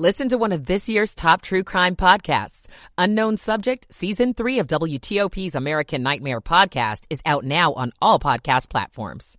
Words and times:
Listen 0.00 0.30
to 0.30 0.38
one 0.38 0.52
of 0.52 0.64
this 0.64 0.88
year's 0.88 1.14
top 1.14 1.42
true 1.42 1.62
crime 1.62 1.94
podcasts. 1.94 2.68
Unknown 2.96 3.36
Subject, 3.36 3.86
Season 3.92 4.32
3 4.32 4.60
of 4.60 4.66
WTOP's 4.66 5.54
American 5.54 6.02
Nightmare 6.02 6.40
podcast 6.40 7.04
is 7.10 7.20
out 7.26 7.44
now 7.44 7.74
on 7.74 7.92
all 8.00 8.18
podcast 8.18 8.70
platforms. 8.70 9.36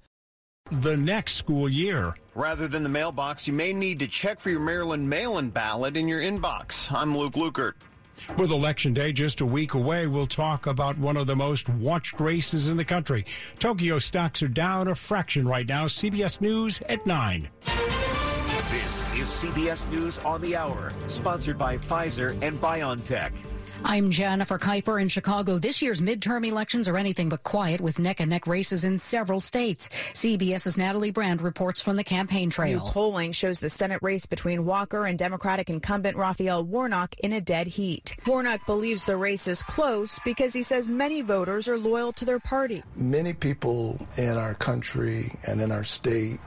The 0.71 0.95
next 0.95 1.33
school 1.33 1.67
year. 1.67 2.13
Rather 2.35 2.67
than 2.67 2.83
the 2.83 2.89
mailbox, 2.89 3.47
you 3.47 3.53
may 3.53 3.73
need 3.73 3.97
to 4.01 4.07
check 4.07 4.39
for 4.39 4.51
your 4.51 4.59
Maryland 4.59 5.09
mail-in 5.09 5.49
ballot 5.49 5.97
in 5.97 6.07
your 6.07 6.19
inbox. 6.19 6.91
I'm 6.91 7.17
Luke 7.17 7.33
Lukert. 7.33 7.73
With 8.37 8.51
Election 8.51 8.93
Day 8.93 9.13
just 9.13 9.41
a 9.41 9.45
week 9.47 9.73
away, 9.73 10.05
we'll 10.05 10.27
talk 10.27 10.67
about 10.67 10.95
one 10.95 11.17
of 11.17 11.25
the 11.25 11.35
most 11.35 11.69
watched 11.69 12.19
races 12.19 12.67
in 12.67 12.77
the 12.77 12.85
country. 12.85 13.25
Tokyo 13.57 13.97
stocks 13.97 14.43
are 14.43 14.47
down 14.47 14.89
a 14.89 14.93
fraction 14.93 15.47
right 15.47 15.67
now. 15.67 15.87
CBS 15.87 16.39
News 16.39 16.83
at 16.87 17.03
9. 17.07 17.49
Is 19.21 19.29
CBS 19.29 19.87
News 19.91 20.17
on 20.17 20.41
the 20.41 20.55
Hour, 20.55 20.91
sponsored 21.05 21.55
by 21.55 21.77
Pfizer 21.77 22.35
and 22.41 22.59
BioNTech. 22.59 23.31
I'm 23.83 24.11
Jennifer 24.11 24.59
Keiper 24.59 25.01
in 25.01 25.09
Chicago. 25.09 25.57
This 25.57 25.81
year's 25.81 26.01
midterm 26.01 26.47
elections 26.47 26.87
are 26.87 26.97
anything 26.97 27.29
but 27.29 27.43
quiet 27.43 27.81
with 27.81 27.97
neck 27.97 28.19
and 28.19 28.29
neck 28.29 28.45
races 28.45 28.83
in 28.83 28.97
several 28.97 29.39
states. 29.39 29.89
CBS's 30.13 30.77
Natalie 30.77 31.11
Brand 31.11 31.41
reports 31.41 31.81
from 31.81 31.95
the 31.95 32.03
campaign 32.03 32.49
trail. 32.49 32.79
New 32.79 32.91
polling 32.91 33.31
shows 33.31 33.59
the 33.59 33.69
Senate 33.69 33.99
race 34.01 34.25
between 34.25 34.65
Walker 34.65 35.07
and 35.07 35.17
Democratic 35.17 35.69
incumbent 35.69 36.15
Raphael 36.15 36.63
Warnock 36.63 37.15
in 37.19 37.33
a 37.33 37.41
dead 37.41 37.67
heat. 37.67 38.15
Warnock 38.27 38.65
believes 38.65 39.05
the 39.05 39.17
race 39.17 39.47
is 39.47 39.63
close 39.63 40.19
because 40.23 40.53
he 40.53 40.63
says 40.63 40.87
many 40.87 41.21
voters 41.21 41.67
are 41.67 41.77
loyal 41.77 42.13
to 42.13 42.23
their 42.23 42.39
party. 42.39 42.83
Many 42.95 43.33
people 43.33 43.99
in 44.15 44.37
our 44.37 44.53
country 44.53 45.33
and 45.47 45.59
in 45.59 45.71
our 45.71 45.83
state 45.83 46.39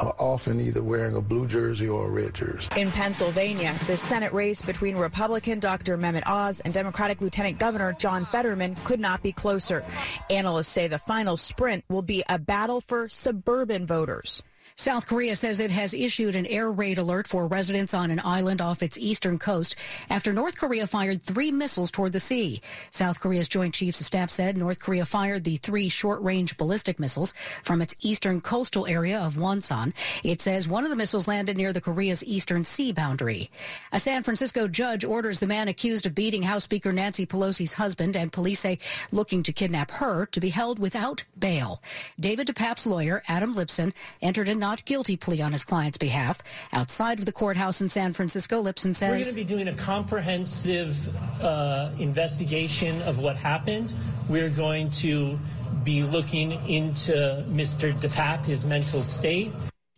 are 0.00 0.14
often 0.18 0.60
either 0.60 0.82
wearing 0.82 1.14
a 1.14 1.20
blue 1.20 1.46
jersey 1.46 1.88
or 1.88 2.06
a 2.06 2.10
red 2.10 2.34
jersey. 2.34 2.68
In 2.76 2.90
Pennsylvania, 2.90 3.74
the 3.86 3.96
Senate 3.96 4.32
race 4.32 4.62
between 4.62 4.96
Republican 4.96 5.60
Dr. 5.60 5.98
Mehmet 5.98 6.26
Oz 6.26 6.60
and 6.60 6.72
Democratic 6.80 7.20
Lieutenant 7.20 7.58
Governor 7.58 7.92
John 7.92 8.24
Fetterman 8.24 8.74
could 8.84 9.00
not 9.00 9.22
be 9.22 9.32
closer. 9.32 9.84
Analysts 10.30 10.68
say 10.68 10.88
the 10.88 10.98
final 10.98 11.36
sprint 11.36 11.84
will 11.90 12.00
be 12.00 12.24
a 12.26 12.38
battle 12.38 12.80
for 12.80 13.06
suburban 13.06 13.86
voters. 13.86 14.42
South 14.80 15.06
Korea 15.06 15.36
says 15.36 15.60
it 15.60 15.70
has 15.70 15.92
issued 15.92 16.34
an 16.34 16.46
air 16.46 16.72
raid 16.72 16.96
alert 16.96 17.28
for 17.28 17.46
residents 17.46 17.92
on 17.92 18.10
an 18.10 18.18
island 18.24 18.62
off 18.62 18.82
its 18.82 18.96
eastern 18.96 19.38
coast 19.38 19.76
after 20.08 20.32
North 20.32 20.56
Korea 20.56 20.86
fired 20.86 21.20
three 21.22 21.52
missiles 21.52 21.90
toward 21.90 22.12
the 22.12 22.18
sea. 22.18 22.62
South 22.90 23.20
Korea's 23.20 23.46
Joint 23.46 23.74
Chiefs 23.74 24.00
of 24.00 24.06
Staff 24.06 24.30
said 24.30 24.56
North 24.56 24.80
Korea 24.80 25.04
fired 25.04 25.44
the 25.44 25.58
three 25.58 25.90
short 25.90 26.22
range 26.22 26.56
ballistic 26.56 26.98
missiles 26.98 27.34
from 27.62 27.82
its 27.82 27.94
eastern 28.00 28.40
coastal 28.40 28.86
area 28.86 29.18
of 29.18 29.34
Wonsan. 29.34 29.92
It 30.24 30.40
says 30.40 30.66
one 30.66 30.84
of 30.84 30.90
the 30.90 30.96
missiles 30.96 31.28
landed 31.28 31.58
near 31.58 31.74
the 31.74 31.82
Korea's 31.82 32.24
eastern 32.24 32.64
sea 32.64 32.90
boundary. 32.90 33.50
A 33.92 34.00
San 34.00 34.22
Francisco 34.22 34.66
judge 34.66 35.04
orders 35.04 35.40
the 35.40 35.46
man 35.46 35.68
accused 35.68 36.06
of 36.06 36.14
beating 36.14 36.44
House 36.44 36.64
Speaker 36.64 36.90
Nancy 36.90 37.26
Pelosi's 37.26 37.74
husband 37.74 38.16
and 38.16 38.32
police 38.32 38.60
say 38.60 38.78
looking 39.12 39.42
to 39.42 39.52
kidnap 39.52 39.90
her 39.90 40.24
to 40.24 40.40
be 40.40 40.48
held 40.48 40.78
without 40.78 41.22
bail. 41.38 41.82
David 42.18 42.46
DePape's 42.46 42.86
lawyer, 42.86 43.22
Adam 43.28 43.54
Lipson, 43.54 43.92
entered 44.22 44.48
a 44.48 44.54
not 44.70 44.84
guilty 44.84 45.16
plea 45.16 45.42
on 45.42 45.50
his 45.50 45.64
client's 45.64 45.98
behalf. 45.98 46.38
Outside 46.72 47.18
of 47.18 47.24
the 47.24 47.32
courthouse 47.32 47.80
in 47.80 47.88
San 47.88 48.12
Francisco, 48.12 48.62
Lipson 48.62 48.94
says 48.94 49.10
We're 49.10 49.18
going 49.18 49.24
to 49.24 49.34
be 49.34 49.44
doing 49.44 49.68
a 49.68 49.74
comprehensive 49.74 50.94
uh, 51.42 51.90
investigation 51.98 53.02
of 53.02 53.18
what 53.18 53.34
happened. 53.34 53.92
We're 54.28 54.48
going 54.48 54.90
to 54.90 55.38
be 55.82 56.04
looking 56.04 56.52
into 56.68 57.44
Mr. 57.48 57.98
DePape, 58.00 58.44
his 58.44 58.64
mental 58.64 59.02
state. 59.02 59.50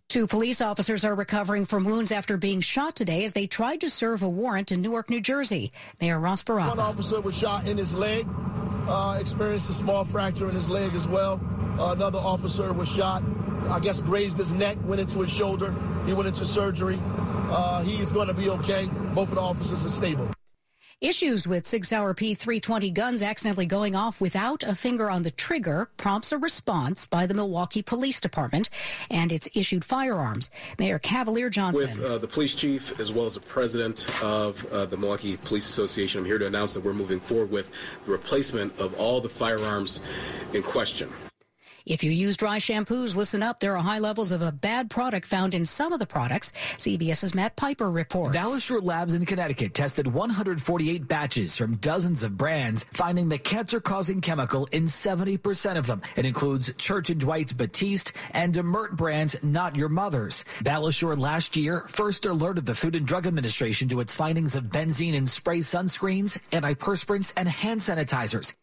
Two 0.09 0.25
police 0.25 0.59
officers 0.59 1.05
are 1.05 1.13
recovering 1.13 1.65
from 1.65 1.83
wounds 1.83 2.11
after 2.11 2.37
being 2.37 2.61
shot 2.61 2.95
today 2.95 3.25
as 3.25 3.33
they 3.33 3.45
tried 3.45 3.81
to 3.81 3.89
serve 3.89 4.23
a 4.23 4.29
warrant 4.29 4.71
in 4.71 4.81
Newark, 4.81 5.09
New 5.09 5.21
Jersey. 5.21 5.71
Mayor 6.01 6.19
Ras 6.19 6.41
Baraka. 6.41 6.69
One 6.69 6.79
officer 6.79 7.21
was 7.21 7.37
shot 7.37 7.67
in 7.67 7.77
his 7.77 7.93
leg, 7.93 8.27
uh, 8.87 9.17
experienced 9.19 9.69
a 9.69 9.73
small 9.73 10.03
fracture 10.03 10.49
in 10.49 10.55
his 10.55 10.69
leg 10.69 10.95
as 10.95 11.07
well. 11.07 11.39
Uh, 11.79 11.91
another 11.91 12.19
officer 12.19 12.73
was 12.73 12.89
shot 12.89 13.23
I 13.69 13.79
guess, 13.79 14.01
grazed 14.01 14.37
his 14.37 14.51
neck, 14.51 14.77
went 14.85 15.01
into 15.01 15.19
his 15.19 15.31
shoulder. 15.31 15.75
He 16.05 16.13
went 16.13 16.27
into 16.27 16.45
surgery. 16.45 16.99
Uh, 17.01 17.83
he 17.83 18.01
is 18.01 18.11
going 18.11 18.27
to 18.27 18.33
be 18.33 18.49
okay. 18.49 18.89
Both 19.13 19.29
of 19.29 19.35
the 19.35 19.41
officers 19.41 19.85
are 19.85 19.89
stable. 19.89 20.29
Issues 21.03 21.45
with 21.45 21.67
Sig 21.67 21.83
Sauer 21.83 22.13
P320 22.13 22.93
guns 22.93 23.21
accidentally 23.21 23.65
going 23.65 23.93
off 23.93 24.21
without 24.21 24.63
a 24.63 24.73
finger 24.73 25.11
on 25.11 25.23
the 25.23 25.31
trigger 25.31 25.89
prompts 25.97 26.31
a 26.31 26.37
response 26.37 27.07
by 27.07 27.27
the 27.27 27.33
Milwaukee 27.33 27.81
Police 27.81 28.21
Department 28.21 28.69
and 29.11 29.29
its 29.33 29.49
issued 29.53 29.83
firearms. 29.83 30.49
Mayor 30.79 30.99
Cavalier 30.99 31.49
Johnson. 31.49 31.89
With 31.99 32.09
uh, 32.09 32.19
the 32.19 32.27
police 32.27 32.55
chief 32.55 32.97
as 33.01 33.11
well 33.11 33.25
as 33.25 33.33
the 33.33 33.41
president 33.41 34.07
of 34.23 34.65
uh, 34.71 34.85
the 34.85 34.95
Milwaukee 34.95 35.35
Police 35.35 35.67
Association, 35.67 36.19
I'm 36.21 36.25
here 36.25 36.37
to 36.37 36.47
announce 36.47 36.73
that 36.75 36.85
we're 36.85 36.93
moving 36.93 37.19
forward 37.19 37.51
with 37.51 37.69
the 38.05 38.11
replacement 38.13 38.79
of 38.79 38.97
all 38.97 39.19
the 39.19 39.27
firearms 39.27 39.99
in 40.53 40.63
question. 40.63 41.11
If 41.85 42.01
you 42.01 42.11
use 42.11 42.37
dry 42.37 42.59
shampoos, 42.59 43.17
listen 43.17 43.43
up. 43.43 43.59
There 43.59 43.75
are 43.75 43.83
high 43.83 43.99
levels 43.99 44.31
of 44.31 44.41
a 44.41 44.53
bad 44.53 44.89
product 44.89 45.27
found 45.27 45.53
in 45.53 45.65
some 45.65 45.91
of 45.91 45.99
the 45.99 46.05
products. 46.05 46.53
CBS's 46.77 47.35
Matt 47.35 47.57
Piper 47.57 47.91
reports. 47.91 48.37
Valisure 48.37 48.81
Labs 48.81 49.13
in 49.13 49.25
Connecticut 49.25 49.73
tested 49.73 50.07
148 50.07 51.07
batches 51.09 51.57
from 51.57 51.75
dozens 51.77 52.23
of 52.23 52.37
brands, 52.37 52.85
finding 52.93 53.27
the 53.27 53.37
cancer-causing 53.37 54.21
chemical 54.21 54.65
in 54.71 54.85
70% 54.85 55.77
of 55.77 55.85
them. 55.85 56.01
It 56.15 56.25
includes 56.25 56.73
Church 56.77 57.07
& 57.07 57.17
Dwight's 57.17 57.51
Batiste 57.51 58.13
and 58.31 58.53
Demert 58.53 58.91
brands 58.91 59.43
Not 59.43 59.75
Your 59.75 59.89
Mother's. 59.89 60.45
Valisure 60.59 61.17
last 61.17 61.57
year 61.57 61.81
first 61.89 62.25
alerted 62.25 62.65
the 62.65 62.75
Food 62.75 62.95
and 62.95 63.05
Drug 63.05 63.27
Administration 63.27 63.89
to 63.89 63.99
its 63.99 64.15
findings 64.15 64.55
of 64.55 64.65
benzene 64.65 65.15
in 65.15 65.27
spray 65.27 65.59
sunscreens, 65.59 66.39
antiperspirants, 66.51 67.33
and 67.35 67.49
hand 67.49 67.81
sanitizers. 67.81 68.53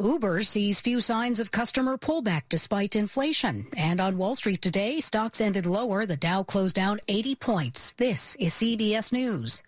Uber 0.00 0.42
sees 0.42 0.80
few 0.80 1.00
signs 1.00 1.40
of 1.40 1.50
customer 1.50 1.98
pullback 1.98 2.42
despite 2.48 2.94
inflation. 2.94 3.66
And 3.76 4.00
on 4.00 4.16
Wall 4.16 4.36
Street 4.36 4.62
today, 4.62 5.00
stocks 5.00 5.40
ended 5.40 5.66
lower. 5.66 6.06
The 6.06 6.16
Dow 6.16 6.44
closed 6.44 6.76
down 6.76 7.00
80 7.08 7.34
points. 7.34 7.94
This 7.96 8.36
is 8.38 8.54
CBS 8.54 9.12
News. 9.12 9.60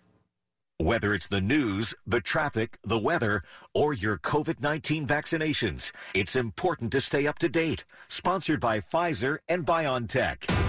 Whether 0.77 1.13
it's 1.13 1.27
the 1.27 1.41
news, 1.41 1.93
the 2.07 2.21
traffic, 2.21 2.79
the 2.83 2.97
weather, 2.97 3.43
or 3.73 3.93
your 3.93 4.17
COVID-19 4.17 5.05
vaccinations, 5.05 5.91
it's 6.13 6.37
important 6.37 6.93
to 6.93 7.01
stay 7.01 7.27
up 7.27 7.37
to 7.39 7.49
date. 7.49 7.83
Sponsored 8.07 8.61
by 8.61 8.79
Pfizer 8.79 9.39
and 9.49 9.65
BioNTech. 9.65 10.60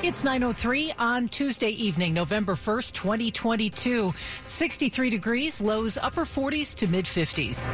It's 0.00 0.22
9.03 0.22 0.94
on 1.00 1.26
Tuesday 1.26 1.70
evening, 1.70 2.14
November 2.14 2.54
1st, 2.54 2.92
2022. 2.92 4.14
63 4.46 5.10
degrees, 5.10 5.60
lows 5.60 5.98
upper 5.98 6.20
40s 6.20 6.72
to 6.76 6.86
mid 6.86 7.04
50s. 7.04 7.66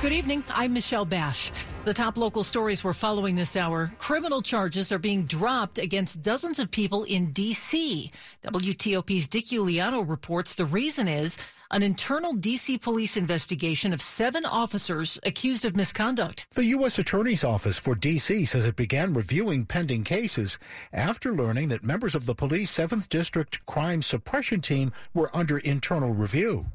Good 0.00 0.12
evening. 0.12 0.42
I'm 0.54 0.72
Michelle 0.72 1.04
Basch. 1.04 1.52
The 1.84 1.92
top 1.92 2.16
local 2.16 2.42
stories 2.42 2.82
we're 2.82 2.94
following 2.94 3.36
this 3.36 3.54
hour. 3.54 3.90
Criminal 3.98 4.40
charges 4.40 4.92
are 4.92 4.98
being 4.98 5.24
dropped 5.24 5.78
against 5.78 6.22
dozens 6.22 6.58
of 6.58 6.70
people 6.70 7.04
in 7.04 7.32
D.C. 7.32 8.10
WTOP's 8.44 9.28
Dick 9.28 9.46
Uliano 9.46 10.08
reports 10.08 10.54
the 10.54 10.64
reason 10.64 11.06
is 11.06 11.36
an 11.72 11.82
internal 11.82 12.34
D.C. 12.34 12.78
police 12.78 13.16
investigation 13.16 13.92
of 13.92 14.02
seven 14.02 14.44
officers 14.44 15.18
accused 15.24 15.64
of 15.64 15.74
misconduct. 15.74 16.46
The 16.52 16.66
U.S. 16.66 16.98
Attorney's 16.98 17.44
Office 17.44 17.78
for 17.78 17.94
D.C. 17.94 18.44
says 18.44 18.66
it 18.66 18.76
began 18.76 19.14
reviewing 19.14 19.64
pending 19.64 20.04
cases 20.04 20.58
after 20.92 21.32
learning 21.32 21.68
that 21.68 21.82
members 21.82 22.14
of 22.14 22.26
the 22.26 22.34
police 22.34 22.70
7th 22.76 23.08
District 23.08 23.64
Crime 23.66 24.02
Suppression 24.02 24.60
Team 24.60 24.92
were 25.14 25.34
under 25.34 25.58
internal 25.58 26.12
review. 26.12 26.66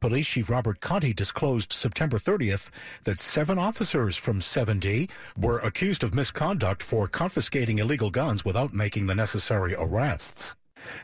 Police 0.00 0.28
Chief 0.28 0.50
Robert 0.50 0.80
Contee 0.80 1.14
disclosed 1.14 1.72
September 1.72 2.18
30th 2.18 2.70
that 3.04 3.18
seven 3.18 3.58
officers 3.58 4.16
from 4.16 4.40
7D 4.40 5.10
were 5.36 5.58
accused 5.60 6.02
of 6.02 6.14
misconduct 6.14 6.82
for 6.82 7.06
confiscating 7.06 7.78
illegal 7.78 8.10
guns 8.10 8.44
without 8.44 8.74
making 8.74 9.06
the 9.06 9.14
necessary 9.14 9.74
arrests. 9.78 10.56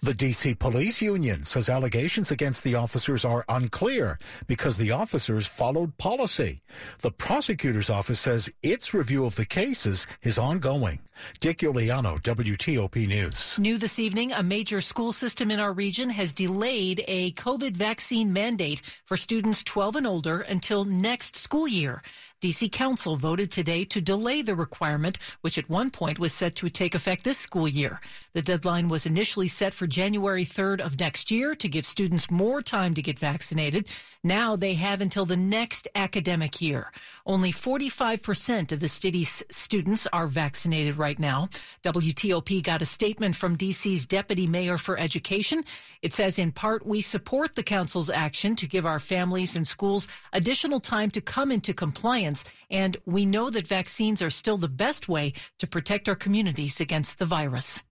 The 0.03 0.13
DC 0.13 0.59
Police 0.59 1.01
Union 1.03 1.45
says 1.45 1.69
allegations 1.69 2.31
against 2.31 2.65
the 2.65 2.75
officers 2.75 3.25
are 3.25 3.45
unclear 3.49 4.19
because 4.47 4.79
the 4.79 4.93
officers 4.93 5.47
followed 5.47 5.97
policy. 5.99 6.63
The 7.01 7.11
prosecutor's 7.11 7.91
office 7.91 8.21
says 8.21 8.51
its 8.63 8.95
review 8.95 9.25
of 9.25 9.37
the 9.37 9.47
cases 9.47 10.07
is 10.23 10.39
ongoing. 10.39 11.01
Dick 11.41 11.59
Uliano, 11.59 12.21
WTOP 12.21 13.09
News. 13.09 13.59
New 13.59 13.79
this 13.79 13.99
evening, 13.99 14.33
a 14.33 14.43
major 14.43 14.81
school 14.81 15.13
system 15.13 15.51
in 15.51 15.61
our 15.61 15.73
region 15.73 16.11
has 16.11 16.33
delayed 16.33 17.05
a 17.09 17.33
COVID 17.33 17.77
vaccine 17.77 18.33
mandate 18.33 18.83
for 19.05 19.17
students 19.17 19.63
12 19.65 19.97
and 19.97 20.07
older 20.07 20.41
until 20.41 20.85
next 20.85 21.37
school 21.37 21.67
year. 21.67 22.03
D.C. 22.40 22.69
Council 22.69 23.17
voted 23.17 23.50
today 23.50 23.85
to 23.87 24.00
delay 24.00 24.43
the 24.43 24.55
requirement, 24.55 25.19
which 25.40 25.58
at 25.58 25.69
one 25.69 25.90
point 25.90 26.20
was 26.20 26.32
set 26.32 26.55
to 26.56 26.70
take 26.70 26.94
effect 26.94 27.25
this 27.25 27.38
school 27.38 27.67
year. 27.67 28.00
The 28.32 28.43
deadline 28.43 28.88
was 28.88 29.06
initially 29.06 29.49
set 29.49 29.75
for 29.75 29.88
January 29.88 30.44
3rd 30.44 30.81
of 30.81 31.00
next 31.00 31.32
year 31.32 31.56
to 31.56 31.69
give 31.69 31.85
students 31.85 32.31
more 32.31 32.62
time 32.62 32.94
to 32.94 33.02
get 33.02 33.19
vaccinated. 33.19 33.88
Now 34.23 34.55
they 34.55 34.75
have 34.75 35.00
until 35.00 35.26
the 35.26 35.37
next 35.37 35.88
academic 35.96 36.61
year. 36.61 36.93
Only 37.26 37.50
45% 37.50 38.70
of 38.70 38.79
the 38.79 38.88
city's 38.88 39.43
students 39.50 40.06
are 40.12 40.29
vaccinated 40.29 40.96
right 40.96 41.19
now. 41.19 41.49
WTOP 41.82 42.62
got 42.62 42.82
a 42.82 42.87
statement 42.87 43.34
from 43.34 43.56
D.C.'s 43.56 44.06
Deputy 44.06 44.46
Mayor 44.46 44.79
for 44.79 44.96
Education. 44.96 45.64
It 46.02 46.12
says, 46.12 46.38
in 46.38 46.52
part, 46.52 46.87
we 46.87 47.00
support 47.00 47.56
the 47.56 47.62
council's 47.64 48.11
action 48.11 48.55
to 48.56 48.67
give 48.69 48.87
our 48.87 49.00
families 49.00 49.56
and 49.56 49.67
schools 49.67 50.06
additional 50.32 50.79
time 50.79 51.11
to 51.11 51.20
come 51.20 51.50
into 51.50 51.75
compliance, 51.75 52.28
and 52.71 52.97
we 53.07 53.25
know 53.25 53.51
that 53.51 53.67
vaccines 53.67 54.23
are 54.23 54.31
still 54.31 54.59
the 54.59 54.69
best 54.69 55.09
way 55.09 55.33
to 55.59 55.67
protect 55.67 56.09
our 56.09 56.17
communities 56.17 56.81
against 56.81 57.19
the 57.19 57.27
virus. 57.27 57.83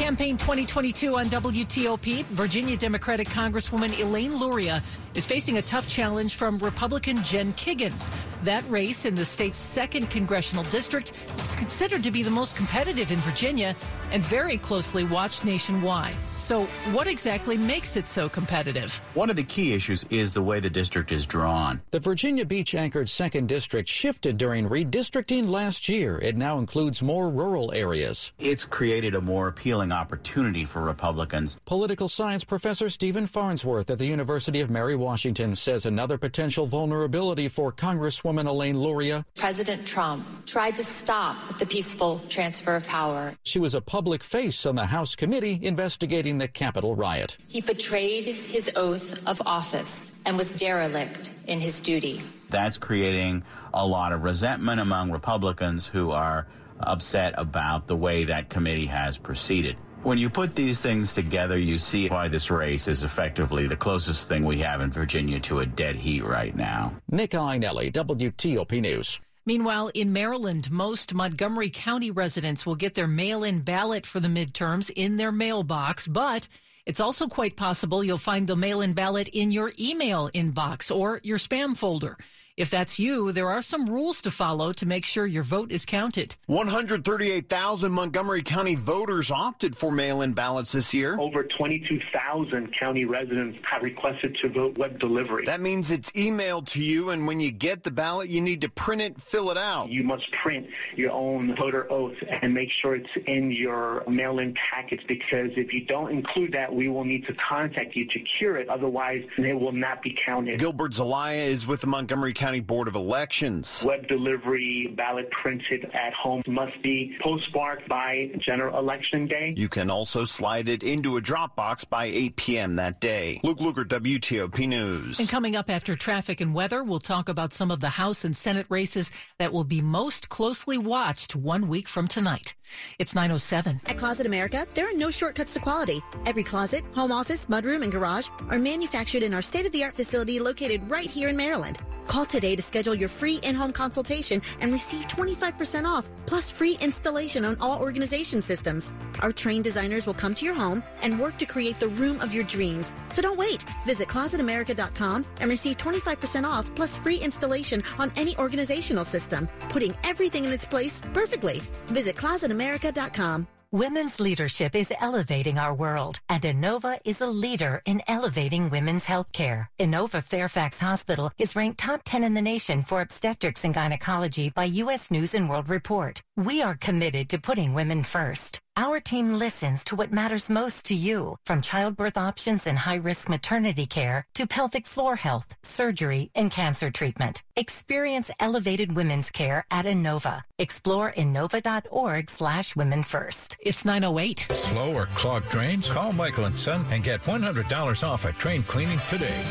Campaign 0.00 0.38
2022 0.38 1.18
on 1.18 1.26
WTOP, 1.26 2.24
Virginia 2.28 2.74
Democratic 2.74 3.28
Congresswoman 3.28 4.00
Elaine 4.00 4.34
Luria 4.34 4.82
is 5.14 5.26
facing 5.26 5.58
a 5.58 5.62
tough 5.62 5.86
challenge 5.86 6.36
from 6.36 6.56
Republican 6.58 7.22
Jen 7.22 7.52
Kiggans. 7.52 8.10
That 8.42 8.64
race 8.70 9.04
in 9.04 9.14
the 9.14 9.26
state's 9.26 9.58
second 9.58 10.08
congressional 10.08 10.64
district 10.64 11.12
is 11.38 11.54
considered 11.54 12.02
to 12.04 12.10
be 12.10 12.22
the 12.22 12.30
most 12.30 12.56
competitive 12.56 13.12
in 13.12 13.18
Virginia 13.18 13.76
and 14.10 14.22
very 14.24 14.56
closely 14.56 15.04
watched 15.04 15.44
nationwide. 15.44 16.16
So, 16.38 16.64
what 16.92 17.06
exactly 17.06 17.58
makes 17.58 17.96
it 17.96 18.08
so 18.08 18.28
competitive? 18.28 18.98
One 19.12 19.28
of 19.28 19.36
the 19.36 19.44
key 19.44 19.74
issues 19.74 20.06
is 20.08 20.32
the 20.32 20.40
way 20.40 20.60
the 20.60 20.70
district 20.70 21.12
is 21.12 21.26
drawn. 21.26 21.82
The 21.90 22.00
Virginia 22.00 22.46
Beach 22.46 22.74
anchored 22.74 23.10
second 23.10 23.48
district 23.48 23.88
shifted 23.90 24.38
during 24.38 24.66
redistricting 24.66 25.50
last 25.50 25.88
year. 25.88 26.18
It 26.18 26.36
now 26.38 26.58
includes 26.58 27.02
more 27.02 27.28
rural 27.28 27.72
areas. 27.72 28.32
It's 28.38 28.64
created 28.64 29.14
a 29.14 29.20
more 29.20 29.48
appealing 29.48 29.89
opportunity 29.92 30.64
for 30.64 30.82
Republicans. 30.82 31.56
Political 31.66 32.08
science 32.08 32.44
professor 32.44 32.90
Stephen 32.90 33.26
Farnsworth 33.26 33.90
at 33.90 33.98
the 33.98 34.06
University 34.06 34.60
of 34.60 34.70
Mary 34.70 34.96
Washington 34.96 35.56
says 35.56 35.86
another 35.86 36.18
potential 36.18 36.66
vulnerability 36.66 37.48
for 37.48 37.72
Congresswoman 37.72 38.46
Elaine 38.46 38.78
Luria. 38.80 39.24
President 39.36 39.86
Trump 39.86 40.24
tried 40.46 40.76
to 40.76 40.84
stop 40.84 41.58
the 41.58 41.66
peaceful 41.66 42.20
transfer 42.28 42.76
of 42.76 42.86
power. 42.86 43.34
She 43.44 43.58
was 43.58 43.74
a 43.74 43.80
public 43.80 44.22
face 44.22 44.66
on 44.66 44.76
the 44.76 44.86
House 44.86 45.14
committee 45.14 45.58
investigating 45.62 46.38
the 46.38 46.48
Capitol 46.48 46.94
riot. 46.94 47.36
He 47.48 47.60
betrayed 47.60 48.26
his 48.26 48.70
oath 48.76 49.18
of 49.26 49.42
office 49.46 50.12
and 50.24 50.36
was 50.36 50.52
derelict 50.52 51.32
in 51.46 51.60
his 51.60 51.80
duty. 51.80 52.22
That's 52.50 52.78
creating 52.78 53.44
a 53.72 53.86
lot 53.86 54.12
of 54.12 54.24
resentment 54.24 54.80
among 54.80 55.10
Republicans 55.10 55.86
who 55.86 56.10
are 56.10 56.46
upset 56.82 57.34
about 57.36 57.86
the 57.86 57.96
way 57.96 58.24
that 58.24 58.50
committee 58.50 58.86
has 58.86 59.18
proceeded. 59.18 59.76
When 60.02 60.16
you 60.16 60.30
put 60.30 60.56
these 60.56 60.80
things 60.80 61.14
together, 61.14 61.58
you 61.58 61.76
see 61.76 62.08
why 62.08 62.28
this 62.28 62.50
race 62.50 62.88
is 62.88 63.04
effectively 63.04 63.66
the 63.66 63.76
closest 63.76 64.28
thing 64.28 64.44
we 64.44 64.60
have 64.60 64.80
in 64.80 64.90
Virginia 64.90 65.40
to 65.40 65.60
a 65.60 65.66
dead 65.66 65.96
heat 65.96 66.24
right 66.24 66.56
now. 66.56 66.94
Nick 67.10 67.32
Iannelli, 67.32 67.92
WTOP 67.92 68.80
News. 68.80 69.20
Meanwhile, 69.44 69.90
in 69.94 70.12
Maryland, 70.12 70.70
most 70.70 71.12
Montgomery 71.12 71.70
County 71.70 72.10
residents 72.10 72.64
will 72.64 72.76
get 72.76 72.94
their 72.94 73.06
mail 73.06 73.44
in 73.44 73.60
ballot 73.60 74.06
for 74.06 74.20
the 74.20 74.28
midterms 74.28 74.90
in 74.94 75.16
their 75.16 75.32
mailbox, 75.32 76.06
but 76.06 76.48
it's 76.86 77.00
also 77.00 77.26
quite 77.26 77.56
possible 77.56 78.02
you'll 78.02 78.16
find 78.16 78.46
the 78.46 78.56
mail 78.56 78.80
in 78.80 78.94
ballot 78.94 79.28
in 79.28 79.50
your 79.50 79.72
email 79.78 80.30
inbox 80.34 80.94
or 80.94 81.20
your 81.22 81.38
spam 81.38 81.76
folder. 81.76 82.16
If 82.60 82.68
that's 82.68 82.98
you, 82.98 83.32
there 83.32 83.48
are 83.48 83.62
some 83.62 83.88
rules 83.88 84.20
to 84.20 84.30
follow 84.30 84.74
to 84.74 84.84
make 84.84 85.06
sure 85.06 85.24
your 85.24 85.42
vote 85.42 85.72
is 85.72 85.86
counted. 85.86 86.36
138,000 86.44 87.90
Montgomery 87.90 88.42
County 88.42 88.74
voters 88.74 89.30
opted 89.30 89.74
for 89.74 89.90
mail-in 89.90 90.34
ballots 90.34 90.72
this 90.72 90.92
year. 90.92 91.18
Over 91.18 91.44
22,000 91.44 92.74
county 92.78 93.06
residents 93.06 93.58
have 93.62 93.82
requested 93.82 94.36
to 94.42 94.50
vote 94.50 94.76
web 94.76 94.98
delivery. 94.98 95.46
That 95.46 95.62
means 95.62 95.90
it's 95.90 96.10
emailed 96.10 96.66
to 96.72 96.84
you, 96.84 97.08
and 97.08 97.26
when 97.26 97.40
you 97.40 97.50
get 97.50 97.82
the 97.82 97.90
ballot, 97.90 98.28
you 98.28 98.42
need 98.42 98.60
to 98.60 98.68
print 98.68 99.00
it, 99.00 99.18
fill 99.18 99.50
it 99.50 99.56
out. 99.56 99.88
You 99.88 100.04
must 100.04 100.30
print 100.32 100.66
your 100.96 101.12
own 101.12 101.56
voter 101.56 101.90
oath 101.90 102.18
and 102.28 102.52
make 102.52 102.68
sure 102.70 102.94
it's 102.94 103.08
in 103.26 103.52
your 103.52 104.04
mail-in 104.06 104.52
package 104.52 105.00
because 105.06 105.48
if 105.56 105.72
you 105.72 105.86
don't 105.86 106.10
include 106.12 106.52
that, 106.52 106.74
we 106.74 106.88
will 106.88 107.04
need 107.04 107.26
to 107.26 107.32
contact 107.32 107.96
you 107.96 108.06
to 108.08 108.20
cure 108.20 108.58
it. 108.58 108.68
Otherwise, 108.68 109.24
it 109.38 109.58
will 109.58 109.72
not 109.72 110.02
be 110.02 110.14
counted. 110.26 110.58
Gilbert 110.60 110.92
Zelaya 110.92 111.40
is 111.40 111.66
with 111.66 111.80
the 111.80 111.86
Montgomery 111.86 112.34
County 112.34 112.49
Board 112.58 112.88
of 112.88 112.96
Elections. 112.96 113.84
Web 113.86 114.08
delivery, 114.08 114.88
ballot 114.88 115.30
printed 115.30 115.88
at 115.94 116.12
home 116.12 116.42
must 116.48 116.82
be 116.82 117.16
postmarked 117.20 117.88
by 117.88 118.32
general 118.38 118.76
election 118.76 119.28
day. 119.28 119.54
You 119.56 119.68
can 119.68 119.90
also 119.90 120.24
slide 120.24 120.68
it 120.68 120.82
into 120.82 121.16
a 121.16 121.20
Dropbox 121.20 121.88
by 121.88 122.06
8 122.06 122.34
p.m. 122.34 122.76
that 122.76 123.00
day. 123.00 123.40
Luke 123.44 123.58
Lukert, 123.58 123.86
WTOP 123.86 124.66
News. 124.66 125.20
And 125.20 125.28
coming 125.28 125.54
up 125.54 125.70
after 125.70 125.94
traffic 125.94 126.40
and 126.40 126.52
weather, 126.52 126.82
we'll 126.82 126.98
talk 126.98 127.28
about 127.28 127.52
some 127.52 127.70
of 127.70 127.78
the 127.78 127.90
House 127.90 128.24
and 128.24 128.36
Senate 128.36 128.66
races 128.68 129.12
that 129.38 129.52
will 129.52 129.64
be 129.64 129.80
most 129.82 130.28
closely 130.28 130.78
watched 130.78 131.36
one 131.36 131.68
week 131.68 131.86
from 131.86 132.08
tonight. 132.08 132.54
It's 132.98 133.14
907. 133.14 133.80
At 133.86 133.98
Closet 133.98 134.26
America, 134.26 134.66
there 134.74 134.88
are 134.88 134.96
no 134.96 135.10
shortcuts 135.10 135.54
to 135.54 135.60
quality. 135.60 136.00
Every 136.24 136.42
closet, 136.42 136.82
home 136.94 137.12
office, 137.12 137.46
mudroom, 137.46 137.82
and 137.82 137.92
garage 137.92 138.28
are 138.48 138.58
manufactured 138.58 139.22
in 139.22 139.34
our 139.34 139.42
state-of-the-art 139.42 139.96
facility 139.96 140.40
located 140.40 140.90
right 140.90 141.08
here 141.10 141.28
in 141.28 141.36
Maryland. 141.36 141.78
Call 142.10 142.26
today 142.26 142.56
to 142.56 142.62
schedule 142.62 142.92
your 142.92 143.08
free 143.08 143.36
in-home 143.36 143.70
consultation 143.70 144.42
and 144.58 144.72
receive 144.72 145.06
25% 145.06 145.84
off, 145.84 146.10
plus 146.26 146.50
free 146.50 146.76
installation 146.80 147.44
on 147.44 147.56
all 147.60 147.78
organization 147.78 148.42
systems. 148.42 148.90
Our 149.20 149.30
trained 149.30 149.62
designers 149.62 150.06
will 150.06 150.14
come 150.14 150.34
to 150.34 150.44
your 150.44 150.54
home 150.54 150.82
and 151.02 151.20
work 151.20 151.38
to 151.38 151.46
create 151.46 151.78
the 151.78 151.86
room 151.86 152.20
of 152.20 152.34
your 152.34 152.42
dreams. 152.42 152.92
So 153.10 153.22
don't 153.22 153.38
wait. 153.38 153.64
Visit 153.86 154.08
closetamerica.com 154.08 155.24
and 155.40 155.48
receive 155.48 155.78
25% 155.78 156.44
off 156.44 156.74
plus 156.74 156.96
free 156.96 157.18
installation 157.20 157.84
on 158.00 158.10
any 158.16 158.34
organizational 158.38 159.04
system, 159.04 159.48
putting 159.68 159.94
everything 160.02 160.44
in 160.44 160.52
its 160.52 160.66
place 160.66 161.00
perfectly. 161.14 161.62
Visit 161.86 162.16
closetamerica.com. 162.16 163.59
Women's 163.72 164.18
leadership 164.18 164.74
is 164.74 164.92
elevating 165.00 165.56
our 165.56 165.72
world, 165.72 166.18
and 166.28 166.42
Inova 166.42 166.98
is 167.04 167.20
a 167.20 167.28
leader 167.28 167.80
in 167.84 168.02
elevating 168.08 168.68
women's 168.68 169.06
healthcare. 169.06 169.68
Inova 169.78 170.24
Fairfax 170.24 170.80
Hospital 170.80 171.30
is 171.38 171.54
ranked 171.54 171.78
top 171.78 172.00
10 172.04 172.24
in 172.24 172.34
the 172.34 172.42
nation 172.42 172.82
for 172.82 173.00
obstetrics 173.00 173.64
and 173.64 173.72
gynecology 173.72 174.50
by 174.50 174.64
U.S. 174.64 175.12
News 175.12 175.34
and 175.34 175.48
World 175.48 175.68
Report. 175.68 176.20
We 176.36 176.60
are 176.62 176.74
committed 176.74 177.28
to 177.28 177.38
putting 177.38 177.72
women 177.72 178.02
first. 178.02 178.58
Our 178.80 178.98
team 178.98 179.34
listens 179.34 179.84
to 179.84 179.94
what 179.94 180.10
matters 180.10 180.48
most 180.48 180.86
to 180.86 180.94
you, 180.94 181.36
from 181.44 181.60
childbirth 181.60 182.16
options 182.16 182.66
and 182.66 182.78
high-risk 182.78 183.28
maternity 183.28 183.84
care 183.84 184.24
to 184.32 184.46
pelvic 184.46 184.86
floor 184.86 185.16
health, 185.16 185.54
surgery, 185.62 186.30
and 186.34 186.50
cancer 186.50 186.90
treatment. 186.90 187.42
Experience 187.56 188.30
elevated 188.40 188.96
women's 188.96 189.30
care 189.30 189.66
at 189.70 189.84
Inova. 189.84 190.44
Explore 190.58 191.12
inova.org 191.14 192.30
slash 192.30 192.74
women 192.74 193.02
first. 193.02 193.58
It's 193.60 193.84
908. 193.84 194.46
Slow 194.50 194.94
or 194.94 195.06
clogged 195.14 195.50
drains? 195.50 195.90
Call 195.90 196.12
Michael 196.12 196.46
and 196.46 196.58
Son 196.58 196.86
and 196.90 197.04
get 197.04 197.20
$100 197.24 198.02
off 198.02 198.24
a 198.24 198.32
drain 198.32 198.62
cleaning 198.62 199.00
today. 199.10 199.44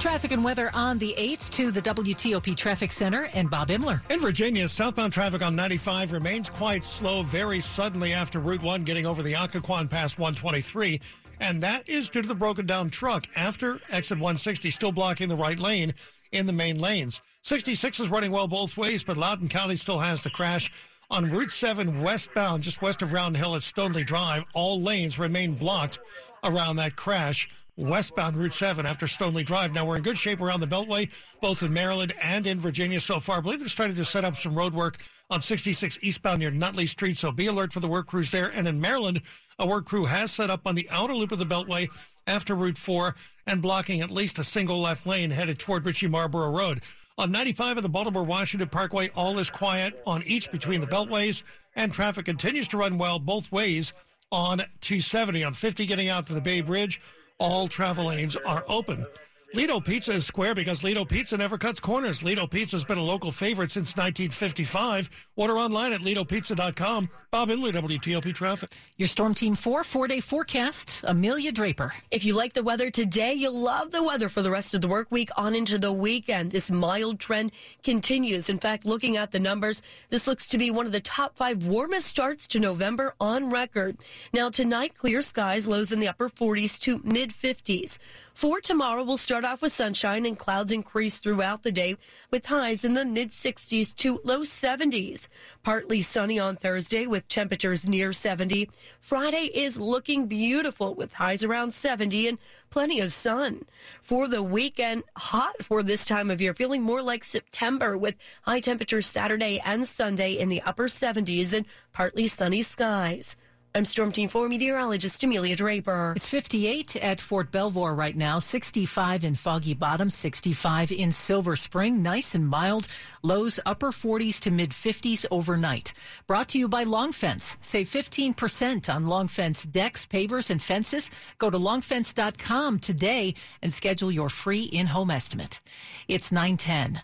Traffic 0.00 0.30
and 0.30 0.44
weather 0.44 0.70
on 0.74 0.96
the 0.98 1.12
8th 1.18 1.50
to 1.50 1.72
the 1.72 1.82
WTOP 1.82 2.54
Traffic 2.54 2.92
Center 2.92 3.28
and 3.34 3.50
Bob 3.50 3.68
Inman. 3.68 4.00
In 4.10 4.20
Virginia, 4.20 4.68
southbound 4.68 5.12
traffic 5.12 5.42
on 5.42 5.56
95 5.56 6.12
remains 6.12 6.48
quite 6.48 6.84
slow 6.84 7.24
very 7.24 7.58
suddenly 7.58 8.12
after 8.12 8.38
Route 8.38 8.62
1 8.62 8.84
getting 8.84 9.06
over 9.06 9.24
the 9.24 9.32
Occoquan 9.32 9.90
past 9.90 10.16
123. 10.16 11.00
And 11.40 11.60
that 11.64 11.88
is 11.88 12.10
due 12.10 12.22
to 12.22 12.28
the 12.28 12.34
broken 12.36 12.64
down 12.64 12.90
truck 12.90 13.26
after 13.36 13.80
exit 13.90 14.18
160 14.18 14.70
still 14.70 14.92
blocking 14.92 15.28
the 15.28 15.34
right 15.34 15.58
lane 15.58 15.94
in 16.30 16.46
the 16.46 16.52
main 16.52 16.78
lanes. 16.78 17.20
66 17.42 17.98
is 17.98 18.08
running 18.08 18.30
well 18.30 18.46
both 18.46 18.76
ways, 18.76 19.02
but 19.02 19.16
Loudoun 19.16 19.48
County 19.48 19.76
still 19.76 19.98
has 19.98 20.22
the 20.22 20.30
crash. 20.30 20.70
On 21.10 21.28
Route 21.28 21.52
7 21.52 22.02
westbound, 22.02 22.62
just 22.62 22.82
west 22.82 23.02
of 23.02 23.12
Round 23.12 23.36
Hill 23.36 23.56
at 23.56 23.62
Stoneley 23.62 24.06
Drive, 24.06 24.44
all 24.54 24.80
lanes 24.80 25.18
remain 25.18 25.54
blocked 25.54 25.98
around 26.44 26.76
that 26.76 26.94
crash 26.94 27.48
westbound 27.78 28.36
Route 28.36 28.54
7 28.54 28.84
after 28.84 29.06
Stoneley 29.06 29.44
Drive. 29.44 29.72
Now, 29.72 29.86
we're 29.86 29.96
in 29.96 30.02
good 30.02 30.18
shape 30.18 30.40
around 30.40 30.60
the 30.60 30.66
Beltway, 30.66 31.10
both 31.40 31.62
in 31.62 31.72
Maryland 31.72 32.12
and 32.22 32.46
in 32.46 32.58
Virginia 32.58 33.00
so 33.00 33.20
far. 33.20 33.38
I 33.38 33.40
believe 33.40 33.60
they're 33.60 33.68
starting 33.68 33.96
to 33.96 34.04
set 34.04 34.24
up 34.24 34.36
some 34.36 34.54
road 34.54 34.74
work 34.74 34.98
on 35.30 35.40
66 35.40 36.02
eastbound 36.02 36.40
near 36.40 36.50
Nutley 36.50 36.86
Street, 36.86 37.16
so 37.16 37.30
be 37.30 37.46
alert 37.46 37.72
for 37.72 37.80
the 37.80 37.88
work 37.88 38.08
crews 38.08 38.30
there. 38.30 38.50
And 38.52 38.66
in 38.66 38.80
Maryland, 38.80 39.22
a 39.58 39.66
work 39.66 39.86
crew 39.86 40.06
has 40.06 40.32
set 40.32 40.50
up 40.50 40.66
on 40.66 40.74
the 40.74 40.88
outer 40.90 41.14
loop 41.14 41.30
of 41.30 41.38
the 41.38 41.46
Beltway 41.46 41.88
after 42.26 42.54
Route 42.54 42.78
4 42.78 43.14
and 43.46 43.62
blocking 43.62 44.00
at 44.00 44.10
least 44.10 44.38
a 44.38 44.44
single 44.44 44.80
left 44.80 45.06
lane 45.06 45.30
headed 45.30 45.58
toward 45.58 45.86
Ritchie 45.86 46.08
Marlboro 46.08 46.50
Road. 46.50 46.80
On 47.16 47.32
95 47.32 47.78
of 47.78 47.82
the 47.82 47.88
Baltimore 47.88 48.24
Washington 48.24 48.68
Parkway, 48.68 49.08
all 49.16 49.38
is 49.38 49.50
quiet 49.50 50.00
on 50.06 50.22
each 50.24 50.52
between 50.52 50.80
the 50.80 50.86
beltways, 50.86 51.42
and 51.74 51.92
traffic 51.92 52.26
continues 52.26 52.68
to 52.68 52.76
run 52.76 52.98
well 52.98 53.18
both 53.18 53.50
ways 53.50 53.92
on 54.30 54.58
270. 54.80 55.42
On 55.44 55.52
50 55.52 55.86
getting 55.86 56.08
out 56.08 56.26
to 56.26 56.32
the 56.32 56.40
Bay 56.40 56.60
Bridge, 56.60 57.00
all 57.38 57.68
travel 57.68 58.06
lanes 58.06 58.36
are 58.36 58.64
open. 58.68 59.06
Lido 59.54 59.80
Pizza 59.80 60.12
is 60.12 60.26
square 60.26 60.54
because 60.54 60.84
Lido 60.84 61.06
Pizza 61.06 61.34
never 61.34 61.56
cuts 61.56 61.80
corners. 61.80 62.22
Lido 62.22 62.46
Pizza 62.46 62.76
has 62.76 62.84
been 62.84 62.98
a 62.98 63.02
local 63.02 63.32
favorite 63.32 63.70
since 63.70 63.96
1955. 63.96 65.08
Order 65.36 65.56
online 65.56 65.94
at 65.94 66.00
lidopizza.com. 66.00 67.08
Bob 67.30 67.48
Inman, 67.48 67.72
WTOP 67.72 68.34
Traffic. 68.34 68.70
Your 68.98 69.08
Storm 69.08 69.32
Team 69.32 69.54
4 69.54 69.84
four-day 69.84 70.20
forecast, 70.20 71.00
Amelia 71.04 71.50
Draper. 71.50 71.94
If 72.10 72.26
you 72.26 72.34
like 72.34 72.52
the 72.52 72.62
weather 72.62 72.90
today, 72.90 73.32
you'll 73.32 73.58
love 73.58 73.90
the 73.90 74.02
weather 74.02 74.28
for 74.28 74.42
the 74.42 74.50
rest 74.50 74.74
of 74.74 74.82
the 74.82 74.88
work 74.88 75.10
week 75.10 75.30
on 75.34 75.54
into 75.54 75.78
the 75.78 75.92
weekend. 75.92 76.52
This 76.52 76.70
mild 76.70 77.18
trend 77.18 77.52
continues. 77.82 78.50
In 78.50 78.58
fact, 78.58 78.84
looking 78.84 79.16
at 79.16 79.30
the 79.30 79.40
numbers, 79.40 79.80
this 80.10 80.26
looks 80.26 80.46
to 80.48 80.58
be 80.58 80.70
one 80.70 80.84
of 80.84 80.92
the 80.92 81.00
top 81.00 81.36
five 81.36 81.64
warmest 81.64 82.06
starts 82.06 82.46
to 82.48 82.60
November 82.60 83.14
on 83.18 83.48
record. 83.48 83.96
Now, 84.34 84.50
tonight, 84.50 84.98
clear 84.98 85.22
skies, 85.22 85.66
lows 85.66 85.90
in 85.90 86.00
the 86.00 86.08
upper 86.08 86.28
40s 86.28 86.78
to 86.80 87.00
mid 87.02 87.30
50s. 87.30 87.96
For 88.38 88.60
tomorrow, 88.60 89.02
we'll 89.02 89.16
start 89.16 89.44
off 89.44 89.62
with 89.62 89.72
sunshine 89.72 90.24
and 90.24 90.38
clouds 90.38 90.70
increase 90.70 91.18
throughout 91.18 91.64
the 91.64 91.72
day 91.72 91.96
with 92.30 92.46
highs 92.46 92.84
in 92.84 92.94
the 92.94 93.04
mid 93.04 93.30
60s 93.30 93.92
to 93.96 94.20
low 94.22 94.42
70s. 94.42 95.26
Partly 95.64 96.02
sunny 96.02 96.38
on 96.38 96.54
Thursday 96.54 97.04
with 97.04 97.26
temperatures 97.26 97.88
near 97.88 98.12
70. 98.12 98.70
Friday 99.00 99.50
is 99.52 99.76
looking 99.76 100.26
beautiful 100.28 100.94
with 100.94 101.14
highs 101.14 101.42
around 101.42 101.74
70 101.74 102.28
and 102.28 102.38
plenty 102.70 103.00
of 103.00 103.12
sun. 103.12 103.64
For 104.02 104.28
the 104.28 104.44
weekend, 104.44 105.02
hot 105.16 105.64
for 105.64 105.82
this 105.82 106.06
time 106.06 106.30
of 106.30 106.40
year, 106.40 106.54
feeling 106.54 106.82
more 106.82 107.02
like 107.02 107.24
September 107.24 107.98
with 107.98 108.14
high 108.42 108.60
temperatures 108.60 109.08
Saturday 109.08 109.60
and 109.64 109.84
Sunday 109.84 110.34
in 110.34 110.48
the 110.48 110.62
upper 110.62 110.86
70s 110.86 111.52
and 111.52 111.66
partly 111.92 112.28
sunny 112.28 112.62
skies. 112.62 113.34
I'm 113.78 113.84
Storm 113.84 114.10
Team 114.10 114.28
4 114.28 114.48
meteorologist 114.48 115.22
Amelia 115.22 115.54
Draper. 115.54 116.12
It's 116.16 116.28
58 116.28 116.96
at 116.96 117.20
Fort 117.20 117.52
Belvoir 117.52 117.94
right 117.94 118.16
now, 118.16 118.40
65 118.40 119.22
in 119.22 119.36
Foggy 119.36 119.72
Bottom, 119.72 120.10
65 120.10 120.90
in 120.90 121.12
Silver 121.12 121.54
Spring. 121.54 122.02
Nice 122.02 122.34
and 122.34 122.48
mild. 122.48 122.88
Lows 123.22 123.60
upper 123.64 123.92
40s 123.92 124.40
to 124.40 124.50
mid 124.50 124.70
50s 124.70 125.24
overnight. 125.30 125.92
Brought 126.26 126.48
to 126.48 126.58
you 126.58 126.68
by 126.68 126.82
Long 126.82 127.12
Fence. 127.12 127.56
Save 127.60 127.88
15% 127.88 128.92
on 128.92 129.06
Long 129.06 129.28
Fence 129.28 129.64
decks, 129.64 130.06
pavers, 130.06 130.50
and 130.50 130.60
fences. 130.60 131.08
Go 131.38 131.48
to 131.48 131.56
longfence.com 131.56 132.80
today 132.80 133.34
and 133.62 133.72
schedule 133.72 134.10
your 134.10 134.28
free 134.28 134.64
in-home 134.64 135.12
estimate. 135.12 135.60
It's 136.08 136.32
910. 136.32 137.02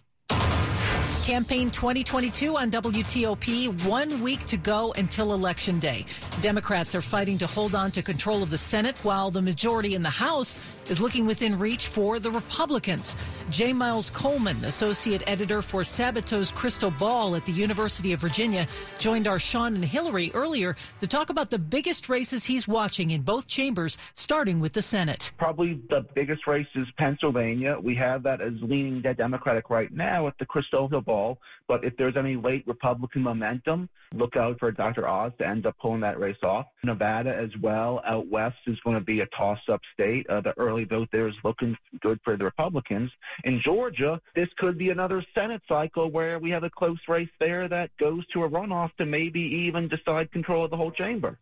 Campaign 1.25 1.71
2022 1.71 2.55
on 2.55 2.71
WTOP. 2.71 3.87
One 3.87 4.21
week 4.21 4.41
to 4.45 4.59
go 4.59 4.93
until 4.99 5.33
Election 5.33 5.79
Day. 5.79 6.05
Democrats 6.43 6.95
are 6.95 7.01
fighting 7.01 7.39
to 7.39 7.47
hold 7.47 7.75
on 7.75 7.91
to 7.93 8.03
control 8.03 8.43
of 8.43 8.51
the 8.51 8.59
Senate 8.59 8.99
while 8.99 9.31
the 9.31 9.41
majority 9.41 9.95
in 9.95 10.03
the 10.03 10.11
House 10.11 10.59
is 10.91 11.01
looking 11.01 11.25
within 11.25 11.59
reach 11.59 11.87
for 11.87 12.19
the 12.19 12.31
Republicans. 12.31 13.17
J. 13.49 13.73
Miles 13.73 14.11
Coleman, 14.11 14.63
associate 14.67 15.23
editor 15.27 15.63
for 15.63 15.81
Sabato's 15.81 16.53
Crystal 16.53 16.91
Ball 16.91 17.37
at 17.37 17.47
the 17.47 17.53
University 17.53 18.13
of 18.13 18.21
Virginia, 18.21 18.67
joined 18.99 19.27
our 19.27 19.39
Sean 19.39 19.75
and 19.75 19.85
Hillary 19.85 20.31
earlier 20.35 20.77
to 21.01 21.07
talk 21.07 21.31
about 21.31 21.49
the 21.49 21.59
biggest 21.59 22.11
races 22.11 22.45
he's 22.45 22.69
watching 22.69 23.13
in 23.13 23.23
both 23.23 23.47
chambers, 23.47 23.97
starting 24.13 24.61
with 24.61 24.75
the 24.75 24.83
Senate. 24.83 25.33
Probably 25.39 25.81
the 25.89 26.03
biggest 26.15 26.47
race 26.47 26.67
is 26.75 26.87
Pennsylvania. 26.99 27.79
We 27.81 27.95
have 27.95 28.23
that 28.25 28.43
as 28.43 28.53
leaning 28.61 29.01
Democratic 29.01 29.71
right 29.71 29.91
now 29.91 30.27
at 30.27 30.37
the 30.37 30.45
Crystal 30.45 30.87
Hill 30.87 31.01
Ball. 31.01 31.14
But 31.67 31.85
if 31.85 31.97
there's 31.97 32.17
any 32.17 32.37
late 32.37 32.67
Republican 32.67 33.23
momentum, 33.23 33.89
look 34.13 34.37
out 34.37 34.59
for 34.59 34.71
Dr. 34.71 35.09
Oz 35.09 35.33
to 35.39 35.47
end 35.47 35.67
up 35.67 35.77
pulling 35.79 36.01
that 36.01 36.21
race 36.21 36.43
off. 36.43 36.67
Nevada 36.83 37.35
as 37.35 37.57
well, 37.59 38.03
out 38.05 38.27
west, 38.29 38.59
is 38.67 38.79
going 38.81 38.97
to 38.97 39.03
be 39.03 39.21
a 39.21 39.27
toss-up 39.27 39.81
state. 39.93 40.27
Uh, 40.29 40.41
the 40.41 40.57
early 40.59 40.85
vote 40.85 41.09
there 41.11 41.27
is 41.27 41.35
looking 41.43 41.77
good 42.01 42.21
for 42.23 42.37
the 42.37 42.45
Republicans. 42.45 43.11
In 43.45 43.61
Georgia, 43.61 44.21
this 44.35 44.49
could 44.59 44.77
be 44.77 44.91
another 44.91 45.25
Senate 45.35 45.63
cycle 45.67 46.11
where 46.11 46.39
we 46.39 46.51
have 46.51 46.65
a 46.65 46.71
close 46.71 47.01
race 47.09 47.31
there 47.41 47.67
that 47.69 47.97
goes 47.97 48.27
to 48.29 48.45
a 48.45 48.49
runoff 48.49 48.95
to 48.99 49.07
maybe 49.07 49.41
even 49.41 49.89
decide 49.89 50.31
control 50.33 50.65
of 50.65 50.71
the 50.71 50.77
whole 50.77 50.93
chamber. 50.93 51.39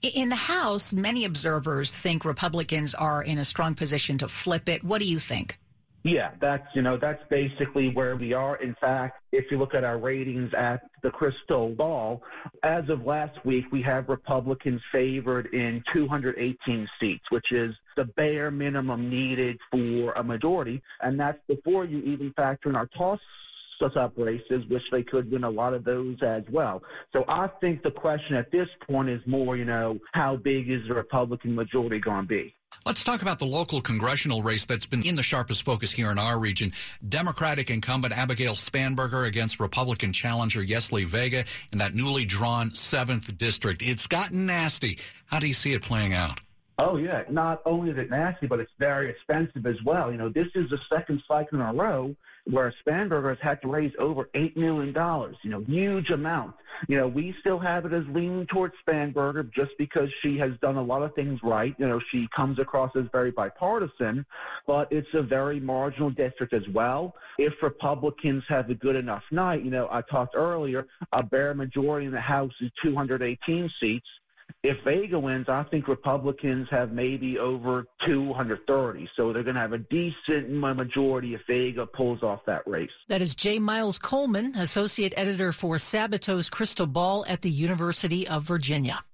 In 0.00 0.28
the 0.28 0.36
House, 0.36 0.94
many 0.94 1.24
observers 1.24 1.92
think 1.92 2.24
Republicans 2.24 2.94
are 2.94 3.22
in 3.22 3.38
a 3.38 3.44
strong 3.44 3.74
position 3.74 4.16
to 4.18 4.28
flip 4.28 4.68
it. 4.68 4.82
What 4.82 5.00
do 5.00 5.06
you 5.06 5.18
think? 5.18 5.58
Yeah, 6.04 6.30
that's 6.40 6.74
you 6.76 6.82
know 6.82 6.96
that's 6.96 7.22
basically 7.28 7.90
where 7.90 8.14
we 8.14 8.32
are. 8.32 8.56
In 8.56 8.74
fact, 8.74 9.20
if 9.32 9.50
you 9.50 9.58
look 9.58 9.74
at 9.74 9.82
our 9.82 9.98
ratings 9.98 10.54
at 10.54 10.82
the 11.02 11.10
Crystal 11.10 11.70
Ball, 11.70 12.22
as 12.62 12.88
of 12.88 13.04
last 13.04 13.44
week, 13.44 13.66
we 13.72 13.82
have 13.82 14.08
Republicans 14.08 14.80
favored 14.92 15.46
in 15.46 15.82
218 15.92 16.88
seats, 17.00 17.30
which 17.30 17.50
is 17.50 17.74
the 17.96 18.04
bare 18.04 18.50
minimum 18.50 19.10
needed 19.10 19.58
for 19.72 20.12
a 20.12 20.22
majority, 20.22 20.82
and 21.02 21.18
that's 21.18 21.40
before 21.48 21.84
you 21.84 21.98
even 22.02 22.32
factor 22.32 22.68
in 22.68 22.76
our 22.76 22.86
toss 22.86 23.20
up 23.94 24.12
races, 24.16 24.66
which 24.66 24.82
they 24.90 25.04
could 25.04 25.30
win 25.30 25.44
a 25.44 25.50
lot 25.50 25.72
of 25.72 25.84
those 25.84 26.20
as 26.22 26.42
well. 26.50 26.82
So 27.12 27.24
I 27.28 27.46
think 27.46 27.82
the 27.84 27.92
question 27.92 28.34
at 28.34 28.50
this 28.50 28.68
point 28.88 29.08
is 29.08 29.24
more, 29.24 29.56
you 29.56 29.64
know, 29.64 30.00
how 30.12 30.34
big 30.34 30.68
is 30.68 30.88
the 30.88 30.94
Republican 30.94 31.54
majority 31.54 32.00
going 32.00 32.22
to 32.22 32.26
be? 32.26 32.54
Let's 32.88 33.04
talk 33.04 33.20
about 33.20 33.38
the 33.38 33.46
local 33.46 33.82
congressional 33.82 34.42
race 34.42 34.64
that's 34.64 34.86
been 34.86 35.04
in 35.04 35.14
the 35.14 35.22
sharpest 35.22 35.62
focus 35.62 35.90
here 35.90 36.10
in 36.10 36.18
our 36.18 36.38
region. 36.38 36.72
Democratic 37.06 37.68
incumbent 37.68 38.16
Abigail 38.16 38.54
Spanberger 38.54 39.26
against 39.26 39.60
Republican 39.60 40.12
challenger 40.12 40.62
Yesli 40.62 41.04
Vega 41.04 41.44
in 41.70 41.78
that 41.78 41.94
newly 41.94 42.24
drawn 42.24 42.70
7th 42.70 43.36
district. 43.36 43.82
It's 43.82 44.06
gotten 44.06 44.46
nasty. 44.46 44.98
How 45.26 45.38
do 45.38 45.46
you 45.46 45.54
see 45.54 45.74
it 45.74 45.82
playing 45.82 46.14
out? 46.14 46.40
Oh, 46.78 46.96
yeah. 46.96 47.24
Not 47.28 47.60
only 47.66 47.90
is 47.90 47.98
it 47.98 48.08
nasty, 48.08 48.46
but 48.46 48.60
it's 48.60 48.72
very 48.78 49.10
expensive 49.10 49.66
as 49.66 49.82
well. 49.84 50.10
You 50.10 50.16
know, 50.16 50.28
this 50.28 50.48
is 50.54 50.70
the 50.70 50.78
second 50.90 51.22
cycle 51.28 51.60
in 51.60 51.66
a 51.66 51.72
row 51.72 52.14
where 52.50 52.72
Spanberger 52.86 53.28
has 53.28 53.38
had 53.40 53.60
to 53.62 53.68
raise 53.68 53.92
over 53.98 54.24
$8 54.34 54.56
million, 54.56 54.94
you 55.42 55.50
know, 55.50 55.60
huge 55.60 56.10
amount. 56.10 56.54
You 56.86 56.96
know, 56.96 57.08
we 57.08 57.34
still 57.40 57.58
have 57.58 57.84
it 57.84 57.92
as 57.92 58.06
leaning 58.08 58.46
towards 58.46 58.74
Spanberger 58.86 59.50
just 59.52 59.72
because 59.78 60.10
she 60.22 60.38
has 60.38 60.52
done 60.62 60.76
a 60.76 60.82
lot 60.82 61.02
of 61.02 61.14
things 61.14 61.42
right. 61.42 61.74
You 61.78 61.88
know, 61.88 62.00
she 62.10 62.28
comes 62.34 62.58
across 62.58 62.94
as 62.96 63.04
very 63.12 63.30
bipartisan, 63.30 64.24
but 64.66 64.90
it's 64.90 65.12
a 65.12 65.22
very 65.22 65.60
marginal 65.60 66.10
district 66.10 66.52
as 66.52 66.66
well. 66.68 67.14
If 67.36 67.62
Republicans 67.62 68.44
have 68.48 68.70
a 68.70 68.74
good 68.74 68.96
enough 68.96 69.24
night, 69.30 69.62
you 69.62 69.70
know, 69.70 69.88
I 69.90 70.02
talked 70.02 70.34
earlier, 70.34 70.86
a 71.12 71.22
bare 71.22 71.54
majority 71.54 72.06
in 72.06 72.12
the 72.12 72.20
House 72.20 72.54
is 72.60 72.70
218 72.82 73.70
seats 73.80 74.08
if 74.64 74.82
Vega 74.82 75.18
wins, 75.18 75.48
I 75.48 75.62
think 75.62 75.86
Republicans 75.86 76.68
have 76.70 76.92
maybe 76.92 77.38
over 77.38 77.86
230. 78.04 79.08
So 79.14 79.32
they're 79.32 79.44
going 79.44 79.54
to 79.54 79.60
have 79.60 79.72
a 79.72 79.78
decent 79.78 80.50
majority 80.50 81.34
if 81.34 81.42
Vega 81.46 81.86
pulls 81.86 82.24
off 82.24 82.44
that 82.46 82.66
race. 82.66 82.90
That 83.06 83.22
is 83.22 83.36
J. 83.36 83.60
Miles 83.60 83.98
Coleman, 83.98 84.56
associate 84.56 85.14
editor 85.16 85.52
for 85.52 85.76
Sabato's 85.76 86.50
Crystal 86.50 86.86
Ball 86.86 87.24
at 87.28 87.42
the 87.42 87.50
University 87.50 88.26
of 88.26 88.42
Virginia. 88.42 89.04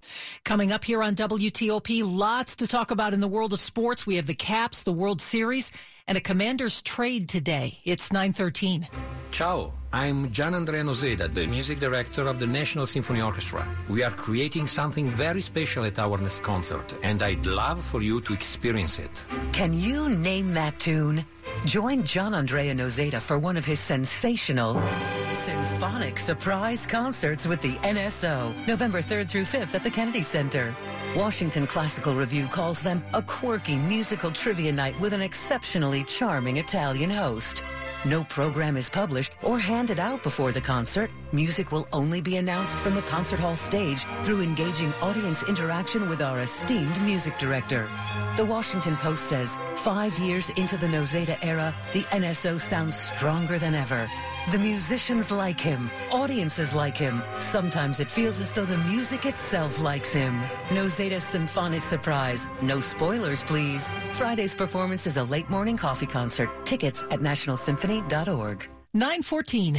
Coming 0.44 0.72
up 0.72 0.84
here 0.84 1.02
on 1.02 1.14
WTOP, 1.14 2.02
lots 2.04 2.56
to 2.56 2.66
talk 2.66 2.90
about 2.90 3.12
in 3.12 3.20
the 3.20 3.28
world 3.28 3.52
of 3.52 3.60
sports. 3.60 4.06
We 4.06 4.16
have 4.16 4.26
the 4.26 4.34
Caps, 4.34 4.82
the 4.82 4.92
World 4.92 5.20
Series, 5.20 5.70
and 6.06 6.18
a 6.18 6.20
commander's 6.20 6.82
trade 6.82 7.28
today. 7.28 7.78
It's 7.84 8.12
913. 8.12 8.88
Ciao, 9.30 9.72
I'm 9.92 10.30
Gianandrea 10.30 10.84
Noseda, 10.84 11.32
the 11.32 11.46
music 11.46 11.80
director 11.80 12.28
of 12.28 12.38
the 12.38 12.46
National 12.46 12.86
Symphony 12.86 13.20
Orchestra. 13.20 13.66
We 13.88 14.02
are 14.02 14.10
creating 14.10 14.66
something 14.66 15.08
very 15.08 15.40
special 15.40 15.84
at 15.84 15.98
our 15.98 16.18
next 16.18 16.42
concert, 16.42 16.94
and 17.02 17.22
I'd 17.22 17.44
love 17.46 17.84
for 17.84 18.02
you 18.02 18.20
to 18.22 18.32
experience 18.32 18.98
it. 18.98 19.24
Can 19.52 19.72
you 19.72 20.08
name 20.08 20.54
that 20.54 20.78
tune? 20.78 21.24
Join 21.64 22.02
Gianandrea 22.02 22.74
Noseda 22.74 23.20
for 23.20 23.38
one 23.38 23.56
of 23.56 23.64
his 23.64 23.80
sensational 23.80 24.80
symphonic 25.32 26.18
surprise 26.18 26.86
concerts 26.86 27.46
with 27.46 27.60
the 27.60 27.74
NSO, 27.78 28.52
November 28.66 29.02
3rd 29.02 29.28
through 29.28 29.44
5th 29.44 29.74
at 29.74 29.82
the 29.82 29.90
Kennedy 29.90 30.22
Center. 30.22 30.74
Washington 31.16 31.64
Classical 31.68 32.12
Review 32.12 32.48
calls 32.48 32.82
them 32.82 33.00
a 33.14 33.22
quirky 33.22 33.76
musical 33.76 34.32
trivia 34.32 34.72
night 34.72 34.98
with 34.98 35.12
an 35.12 35.22
exceptionally 35.22 36.02
charming 36.02 36.56
Italian 36.56 37.08
host. 37.08 37.62
No 38.04 38.24
program 38.24 38.76
is 38.76 38.90
published 38.90 39.32
or 39.42 39.56
handed 39.56 40.00
out 40.00 40.24
before 40.24 40.50
the 40.50 40.60
concert. 40.60 41.12
Music 41.32 41.70
will 41.70 41.86
only 41.92 42.20
be 42.20 42.36
announced 42.36 42.78
from 42.80 42.96
the 42.96 43.02
concert 43.02 43.38
hall 43.38 43.54
stage 43.54 44.04
through 44.24 44.42
engaging 44.42 44.92
audience 44.94 45.44
interaction 45.44 46.08
with 46.08 46.20
our 46.20 46.40
esteemed 46.40 47.00
music 47.02 47.38
director. 47.38 47.88
The 48.36 48.44
Washington 48.44 48.96
Post 48.96 49.28
says, 49.28 49.56
five 49.76 50.18
years 50.18 50.50
into 50.50 50.76
the 50.76 50.88
Noseda 50.88 51.38
era, 51.42 51.72
the 51.92 52.02
NSO 52.10 52.60
sounds 52.60 52.96
stronger 52.96 53.58
than 53.58 53.74
ever. 53.76 54.10
The 54.50 54.58
musicians 54.58 55.30
like 55.30 55.58
him. 55.58 55.90
Audiences 56.12 56.74
like 56.74 56.98
him. 56.98 57.22
Sometimes 57.38 57.98
it 57.98 58.10
feels 58.10 58.40
as 58.40 58.52
though 58.52 58.66
the 58.66 58.76
music 58.76 59.24
itself 59.24 59.80
likes 59.80 60.12
him. 60.12 60.38
Noseda 60.68 61.18
Symphonic 61.18 61.82
Surprise. 61.82 62.46
No 62.60 62.80
spoilers, 62.80 63.42
please. 63.42 63.88
Friday's 64.12 64.54
performance 64.54 65.06
is 65.06 65.16
a 65.16 65.24
late 65.24 65.48
morning 65.48 65.78
coffee 65.78 66.06
concert. 66.06 66.50
Tickets 66.66 67.04
at 67.04 67.20
nationalsymphony.org. 67.20 68.68
914. 68.92 69.78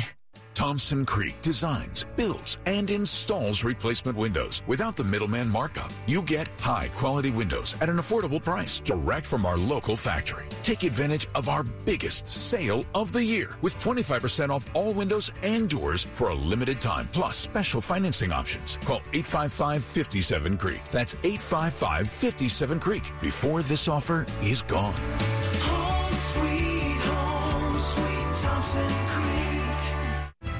Thompson 0.55 1.05
Creek 1.05 1.39
designs, 1.41 2.05
builds, 2.15 2.57
and 2.65 2.89
installs 2.89 3.63
replacement 3.63 4.17
windows 4.17 4.61
without 4.65 4.95
the 4.95 5.03
middleman 5.03 5.49
markup. 5.49 5.91
You 6.07 6.21
get 6.21 6.47
high 6.61 6.89
quality 6.95 7.29
windows 7.29 7.75
at 7.81 7.89
an 7.89 7.97
affordable 7.97 8.41
price 8.43 8.79
direct 8.79 9.27
from 9.27 9.45
our 9.45 9.57
local 9.57 9.95
factory. 9.95 10.45
Take 10.63 10.83
advantage 10.83 11.27
of 11.35 11.49
our 11.49 11.63
biggest 11.63 12.27
sale 12.27 12.85
of 12.95 13.11
the 13.11 13.23
year 13.23 13.57
with 13.61 13.79
25% 13.81 14.49
off 14.49 14.65
all 14.73 14.93
windows 14.93 15.31
and 15.43 15.69
doors 15.69 16.07
for 16.13 16.29
a 16.29 16.33
limited 16.35 16.79
time, 16.79 17.09
plus 17.11 17.35
special 17.35 17.81
financing 17.81 18.31
options. 18.31 18.77
Call 18.85 19.01
855 19.13 19.83
57 19.83 20.57
Creek. 20.57 20.83
That's 20.91 21.15
855 21.23 22.09
57 22.09 22.79
Creek 22.79 23.03
before 23.19 23.61
this 23.61 23.87
offer 23.87 24.25
is 24.41 24.61
gone. 24.61 24.95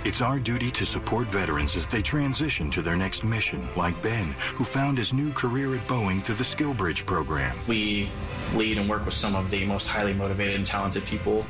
It's 0.06 0.22
our 0.22 0.38
duty 0.38 0.70
to 0.70 0.86
support 0.86 1.28
veterans 1.30 1.76
as 1.76 1.88
they 1.88 2.04
transition 2.04 2.70
to 2.70 2.84
their 2.84 2.96
next 2.96 3.24
mission, 3.24 3.68
like 3.76 4.00
Ben, 4.04 4.34
who 4.54 4.64
found 4.64 5.00
his 5.00 5.14
new 5.14 5.34
career 5.34 5.76
at 5.76 5.88
Boeing 5.88 6.22
through 6.22 6.36
the 6.36 6.44
SkillBridge 6.44 7.08
program. 7.08 7.58
We 7.68 8.12
lead 8.54 8.78
and 8.78 8.88
work 8.88 9.04
with 9.04 9.16
some 9.16 9.36
of 9.36 9.50
the 9.50 9.66
most 9.66 9.88
highly 9.88 10.14
motivated 10.14 10.58
and 10.58 10.66
talented 10.68 11.06
people 11.06 11.44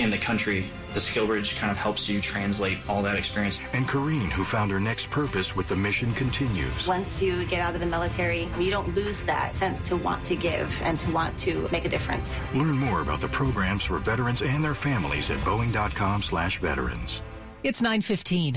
in 0.00 0.10
the 0.10 0.18
country. 0.18 0.66
The 0.94 0.98
SkillBridge 0.98 1.56
kind 1.56 1.70
of 1.70 1.76
helps 1.76 2.08
you 2.08 2.20
translate 2.20 2.78
all 2.88 3.04
that 3.04 3.14
experience. 3.14 3.60
And 3.72 3.88
Kareen, 3.88 4.32
who 4.32 4.42
found 4.42 4.72
her 4.72 4.80
next 4.80 5.08
purpose 5.08 5.54
with 5.54 5.68
the 5.68 5.76
mission 5.76 6.12
continues. 6.14 6.88
Once 6.88 7.22
you 7.22 7.44
get 7.44 7.60
out 7.60 7.72
of 7.76 7.80
the 7.80 7.86
military, 7.86 8.48
you 8.58 8.72
don't 8.72 8.92
lose 8.96 9.22
that 9.22 9.54
sense 9.54 9.80
to 9.84 9.96
want 9.96 10.24
to 10.24 10.34
give 10.34 10.76
and 10.82 10.98
to 10.98 11.10
want 11.12 11.38
to 11.38 11.68
make 11.70 11.84
a 11.84 11.88
difference. 11.88 12.40
Learn 12.52 12.76
more 12.76 13.00
about 13.00 13.20
the 13.20 13.28
programs 13.28 13.84
for 13.84 13.98
veterans 13.98 14.42
and 14.42 14.64
their 14.64 14.74
families 14.74 15.30
at 15.30 15.38
boeing.com 15.38 16.20
slash 16.20 16.58
veterans. 16.58 17.22
It's 17.64 17.80
915. 17.80 18.56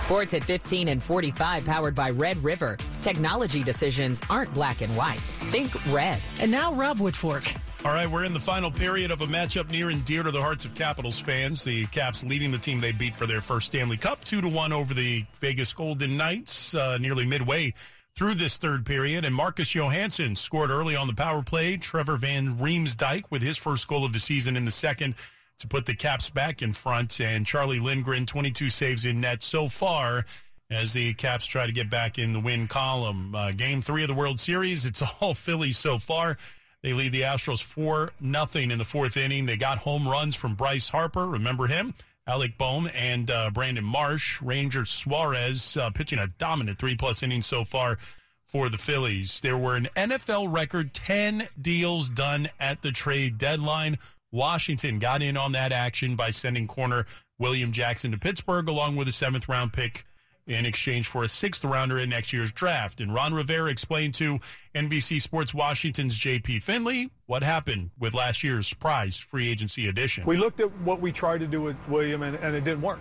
Sports 0.00 0.32
at 0.32 0.42
15 0.42 0.88
and 0.88 1.02
45 1.02 1.64
powered 1.66 1.94
by 1.94 2.08
Red 2.10 2.38
River. 2.38 2.78
Technology 3.02 3.62
decisions 3.62 4.22
aren't 4.30 4.52
black 4.54 4.80
and 4.80 4.96
white. 4.96 5.20
Think 5.50 5.74
red. 5.92 6.22
And 6.38 6.50
now 6.50 6.72
Rob 6.72 6.98
Woodfork. 6.98 7.54
All 7.84 7.92
right, 7.92 8.10
we're 8.10 8.24
in 8.24 8.32
the 8.32 8.40
final 8.40 8.70
period 8.70 9.10
of 9.10 9.20
a 9.20 9.26
matchup 9.26 9.70
near 9.70 9.90
and 9.90 10.02
dear 10.06 10.22
to 10.22 10.30
the 10.30 10.40
hearts 10.40 10.64
of 10.64 10.74
Capitals 10.74 11.20
fans. 11.20 11.62
The 11.62 11.84
Caps 11.86 12.24
leading 12.24 12.50
the 12.50 12.58
team 12.58 12.80
they 12.80 12.92
beat 12.92 13.14
for 13.14 13.26
their 13.26 13.42
first 13.42 13.66
Stanley 13.66 13.98
Cup, 13.98 14.24
two 14.24 14.40
to 14.40 14.48
one 14.48 14.72
over 14.72 14.94
the 14.94 15.26
Vegas 15.40 15.74
Golden 15.74 16.16
Knights, 16.16 16.74
uh, 16.74 16.96
nearly 16.96 17.26
midway 17.26 17.74
through 18.14 18.34
this 18.34 18.56
third 18.56 18.86
period. 18.86 19.26
And 19.26 19.34
Marcus 19.34 19.74
Johansson 19.74 20.34
scored 20.34 20.70
early 20.70 20.96
on 20.96 21.08
the 21.08 21.14
power 21.14 21.42
play. 21.42 21.76
Trevor 21.76 22.16
Van 22.16 22.56
Riemsdyk 22.56 23.24
with 23.30 23.42
his 23.42 23.58
first 23.58 23.86
goal 23.86 24.04
of 24.06 24.14
the 24.14 24.18
season 24.18 24.56
in 24.56 24.64
the 24.64 24.70
second 24.70 25.14
to 25.60 25.68
put 25.68 25.86
the 25.86 25.94
Caps 25.94 26.28
back 26.28 26.60
in 26.60 26.72
front. 26.72 27.20
And 27.20 27.46
Charlie 27.46 27.80
Lindgren, 27.80 28.26
22 28.26 28.68
saves 28.68 29.06
in 29.06 29.20
net 29.20 29.42
so 29.42 29.68
far 29.68 30.24
as 30.70 30.92
the 30.92 31.14
Caps 31.14 31.46
try 31.46 31.66
to 31.66 31.72
get 31.72 31.88
back 31.88 32.18
in 32.18 32.32
the 32.32 32.40
win 32.40 32.68
column. 32.68 33.34
Uh, 33.34 33.52
game 33.52 33.82
three 33.82 34.02
of 34.02 34.08
the 34.08 34.14
World 34.14 34.40
Series, 34.40 34.84
it's 34.86 35.02
all 35.20 35.34
Phillies 35.34 35.78
so 35.78 35.98
far. 35.98 36.36
They 36.82 36.92
lead 36.92 37.12
the 37.12 37.22
Astros 37.22 37.62
4 37.62 38.12
nothing 38.20 38.70
in 38.70 38.78
the 38.78 38.84
fourth 38.84 39.16
inning. 39.16 39.46
They 39.46 39.56
got 39.56 39.78
home 39.78 40.08
runs 40.08 40.34
from 40.34 40.54
Bryce 40.54 40.88
Harper. 40.88 41.26
Remember 41.26 41.66
him? 41.66 41.94
Alec 42.26 42.56
Bohm 42.56 42.88
and 42.94 43.30
uh, 43.30 43.50
Brandon 43.50 43.84
Marsh. 43.84 44.40
Ranger 44.40 44.86
Suarez 44.86 45.76
uh, 45.76 45.90
pitching 45.90 46.18
a 46.18 46.28
dominant 46.28 46.78
three 46.78 46.96
plus 46.96 47.22
innings 47.22 47.46
so 47.46 47.64
far 47.64 47.98
for 48.44 48.68
the 48.68 48.78
Phillies. 48.78 49.40
There 49.40 49.58
were 49.58 49.76
an 49.76 49.88
NFL 49.94 50.52
record 50.52 50.94
10 50.94 51.48
deals 51.60 52.08
done 52.08 52.48
at 52.58 52.82
the 52.82 52.92
trade 52.92 53.36
deadline. 53.36 53.98
Washington 54.32 54.98
got 54.98 55.22
in 55.22 55.36
on 55.36 55.52
that 55.52 55.72
action 55.72 56.16
by 56.16 56.30
sending 56.30 56.66
corner 56.66 57.06
William 57.38 57.72
Jackson 57.72 58.12
to 58.12 58.18
Pittsburgh 58.18 58.68
along 58.68 58.96
with 58.96 59.08
a 59.08 59.12
seventh 59.12 59.48
round 59.48 59.72
pick 59.72 60.04
in 60.46 60.66
exchange 60.66 61.06
for 61.06 61.22
a 61.22 61.28
sixth 61.28 61.64
rounder 61.64 61.98
in 61.98 62.10
next 62.10 62.32
year's 62.32 62.50
draft. 62.52 63.00
And 63.00 63.14
Ron 63.14 63.34
Rivera 63.34 63.70
explained 63.70 64.14
to 64.14 64.40
NBC 64.74 65.20
Sports 65.20 65.54
Washington's 65.54 66.18
JP 66.18 66.62
Finley 66.62 67.10
what 67.26 67.42
happened 67.42 67.90
with 67.98 68.14
last 68.14 68.42
year's 68.42 68.72
prized 68.74 69.22
free 69.22 69.48
agency 69.48 69.86
edition. 69.86 70.24
We 70.26 70.36
looked 70.36 70.60
at 70.60 70.70
what 70.80 71.00
we 71.00 71.12
tried 71.12 71.38
to 71.38 71.46
do 71.46 71.62
with 71.62 71.76
William, 71.88 72.22
and, 72.22 72.36
and 72.36 72.56
it 72.56 72.64
didn't 72.64 72.82
work. 72.82 72.98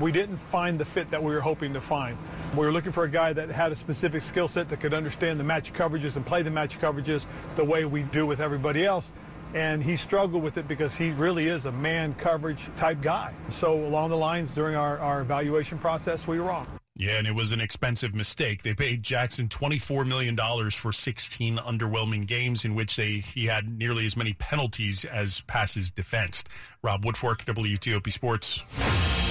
We 0.00 0.12
didn't 0.12 0.38
find 0.50 0.78
the 0.78 0.84
fit 0.84 1.10
that 1.10 1.22
we 1.22 1.34
were 1.34 1.40
hoping 1.40 1.74
to 1.74 1.80
find. 1.80 2.16
We 2.52 2.64
were 2.64 2.72
looking 2.72 2.92
for 2.92 3.04
a 3.04 3.10
guy 3.10 3.32
that 3.32 3.50
had 3.50 3.72
a 3.72 3.76
specific 3.76 4.22
skill 4.22 4.48
set 4.48 4.68
that 4.70 4.80
could 4.80 4.94
understand 4.94 5.40
the 5.40 5.44
match 5.44 5.72
coverages 5.72 6.16
and 6.16 6.24
play 6.24 6.42
the 6.42 6.50
match 6.50 6.80
coverages 6.80 7.24
the 7.56 7.64
way 7.64 7.84
we 7.84 8.02
do 8.04 8.26
with 8.26 8.40
everybody 8.40 8.84
else 8.84 9.10
and 9.54 9.82
he 9.82 9.96
struggled 9.96 10.42
with 10.42 10.56
it 10.56 10.66
because 10.68 10.94
he 10.94 11.10
really 11.10 11.48
is 11.48 11.66
a 11.66 11.72
man 11.72 12.14
coverage 12.14 12.68
type 12.76 13.00
guy. 13.02 13.34
So 13.50 13.84
along 13.84 14.10
the 14.10 14.16
lines 14.16 14.52
during 14.52 14.76
our, 14.76 14.98
our 14.98 15.20
evaluation 15.20 15.78
process, 15.78 16.26
we 16.26 16.38
were 16.38 16.46
wrong. 16.46 16.66
Yeah, 16.94 17.12
and 17.12 17.26
it 17.26 17.34
was 17.34 17.52
an 17.52 17.60
expensive 17.60 18.14
mistake. 18.14 18.62
They 18.62 18.74
paid 18.74 19.02
Jackson 19.02 19.48
$24 19.48 20.06
million 20.06 20.36
for 20.70 20.92
16 20.92 21.56
underwhelming 21.56 22.26
games 22.26 22.64
in 22.64 22.74
which 22.74 22.96
they 22.96 23.20
he 23.20 23.46
had 23.46 23.78
nearly 23.78 24.04
as 24.04 24.16
many 24.16 24.34
penalties 24.34 25.04
as 25.06 25.40
passes 25.42 25.90
defensed. 25.90 26.48
Rob 26.82 27.04
Woodfork, 27.04 27.46
WTOP 27.46 28.12
Sports. 28.12 29.21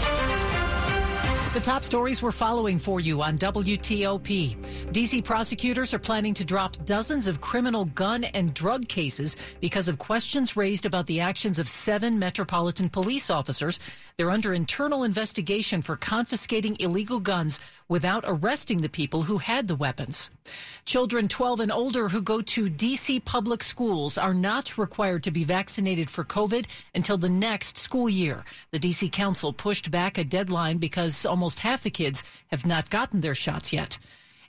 The 1.54 1.60
top 1.60 1.84
stories 1.84 2.24
we're 2.24 2.32
following 2.32 2.80
for 2.80 3.02
you 3.02 3.22
on 3.22 3.38
WTOP. 3.38 4.56
DC 4.94 5.22
prosecutors 5.22 5.94
are 5.94 6.00
planning 6.00 6.34
to 6.36 6.46
drop 6.46 6.78
dozens 6.86 7.28
of 7.28 7.42
criminal 7.42 7.84
gun 7.84 8.24
and 8.24 8.54
drug 8.54 8.88
cases 8.88 9.36
because 9.60 9.90
of 9.90 9.98
questions 9.98 10.56
raised 10.56 10.86
about 10.86 11.08
the 11.08 11.20
actions 11.20 11.60
of 11.60 11.68
seven 11.68 12.18
Metropolitan 12.18 12.88
police 12.88 13.30
officers. 13.30 13.82
They're 14.16 14.32
under 14.32 14.54
internal 14.54 15.04
investigation 15.04 15.82
for 15.82 15.98
confiscating 15.98 16.78
illegal 16.80 17.20
guns 17.20 17.60
without 17.92 18.24
arresting 18.26 18.80
the 18.80 18.88
people 18.88 19.24
who 19.24 19.38
had 19.38 19.68
the 19.68 19.76
weapons. 19.76 20.30
Children 20.86 21.28
12 21.28 21.60
and 21.60 21.72
older 21.74 22.08
who 22.08 22.22
go 22.22 22.40
to 22.40 22.70
DC 22.70 23.26
public 23.26 23.62
schools 23.62 24.18
are 24.18 24.34
not 24.34 24.78
required 24.78 25.24
to 25.24 25.30
be 25.30 25.44
vaccinated 25.44 26.10
for 26.10 26.24
COVID 26.24 26.68
until 26.96 27.18
the 27.18 27.28
next 27.28 27.76
school 27.76 28.08
year. 28.08 28.46
The 28.72 28.80
DC 28.80 29.12
Council 29.12 29.52
pushed 29.52 29.92
back 29.92 30.18
a 30.18 30.24
deadline 30.24 30.78
because 30.78 31.26
almost 31.26 31.60
half 31.60 31.84
the 31.84 31.90
kids 31.90 32.24
have 32.48 32.66
not 32.66 32.90
gotten 32.90 33.20
their 33.20 33.36
shots 33.36 33.74
yet. 33.74 34.00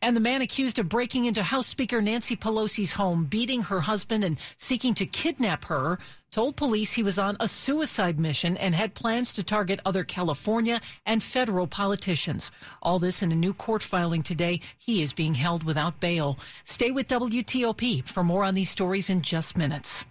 And 0.00 0.14
the 0.14 0.20
man 0.20 0.40
accused 0.40 0.78
of 0.78 0.88
breaking 0.88 1.24
into 1.24 1.42
House 1.42 1.66
Speaker 1.66 2.00
Nancy 2.00 2.36
Pelosi's 2.36 2.92
home, 2.92 3.24
beating 3.24 3.62
her 3.62 3.80
husband, 3.80 4.22
and 4.22 4.38
seeking 4.56 4.94
to 4.94 5.06
kidnap 5.06 5.64
her 5.64 5.98
told 6.32 6.56
police 6.56 6.94
he 6.94 7.02
was 7.02 7.18
on 7.18 7.36
a 7.38 7.46
suicide 7.46 8.18
mission 8.18 8.56
and 8.56 8.74
had 8.74 8.94
plans 8.94 9.34
to 9.34 9.42
target 9.42 9.78
other 9.84 10.02
California 10.02 10.80
and 11.04 11.22
federal 11.22 11.66
politicians. 11.66 12.50
All 12.82 12.98
this 12.98 13.22
in 13.22 13.30
a 13.30 13.36
new 13.36 13.52
court 13.52 13.82
filing 13.82 14.22
today. 14.22 14.60
He 14.78 15.02
is 15.02 15.12
being 15.12 15.34
held 15.34 15.62
without 15.62 16.00
bail. 16.00 16.38
Stay 16.64 16.90
with 16.90 17.06
WTOP 17.08 18.08
for 18.08 18.24
more 18.24 18.44
on 18.44 18.54
these 18.54 18.70
stories 18.70 19.10
in 19.10 19.20
just 19.20 19.58
minutes. 19.58 20.06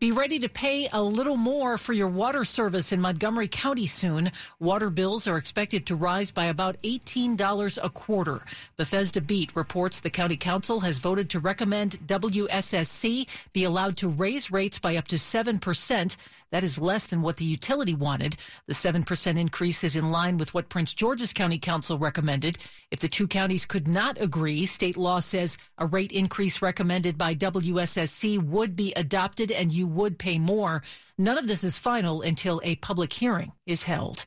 Be 0.00 0.12
ready 0.12 0.38
to 0.38 0.48
pay 0.48 0.88
a 0.92 1.02
little 1.02 1.36
more 1.36 1.76
for 1.76 1.92
your 1.92 2.08
water 2.08 2.44
service 2.44 2.90
in 2.90 3.00
Montgomery 3.00 3.48
County 3.48 3.86
soon. 3.86 4.32
Water 4.58 4.88
bills 4.88 5.28
are 5.28 5.36
expected 5.36 5.84
to 5.86 5.94
rise 5.94 6.30
by 6.30 6.46
about 6.46 6.80
$18 6.84 7.78
a 7.82 7.90
quarter. 7.90 8.40
Bethesda 8.78 9.20
Beat 9.20 9.54
reports 9.54 10.00
the 10.00 10.08
county 10.08 10.36
council 10.36 10.80
has 10.80 10.98
voted 10.98 11.28
to 11.30 11.38
recommend 11.38 11.98
WSSC 12.06 13.26
be 13.52 13.64
allowed 13.64 13.98
to 13.98 14.08
raise 14.08 14.50
rates 14.50 14.78
by 14.78 14.96
up 14.96 15.08
to 15.08 15.18
7 15.18 15.58
percent 15.66 16.16
That 16.52 16.62
is 16.62 16.78
less 16.78 17.08
than 17.08 17.22
what 17.22 17.38
the 17.38 17.44
utility 17.44 17.92
wanted. 17.92 18.36
The 18.68 18.72
7% 18.72 19.36
increase 19.36 19.82
is 19.82 19.96
in 19.96 20.12
line 20.12 20.38
with 20.38 20.54
what 20.54 20.68
Prince 20.68 20.94
George's 20.94 21.32
County 21.32 21.58
Council 21.58 21.98
recommended. 21.98 22.58
If 22.92 23.00
the 23.00 23.08
two 23.08 23.26
counties 23.26 23.66
could 23.66 23.88
not 23.88 24.16
agree, 24.20 24.64
state 24.66 24.96
law 24.96 25.18
says 25.18 25.58
a 25.76 25.86
rate 25.86 26.12
increase 26.12 26.62
recommended 26.62 27.18
by 27.18 27.34
WSSC 27.34 28.40
would 28.40 28.76
be 28.76 28.92
adopted 28.94 29.50
and 29.50 29.72
you 29.72 29.88
would 29.88 30.20
pay 30.20 30.38
more. 30.38 30.84
None 31.18 31.36
of 31.36 31.48
this 31.48 31.64
is 31.64 31.78
final 31.78 32.22
until 32.22 32.60
a 32.62 32.76
public 32.76 33.12
hearing 33.12 33.50
is 33.66 33.82
held. 33.82 34.24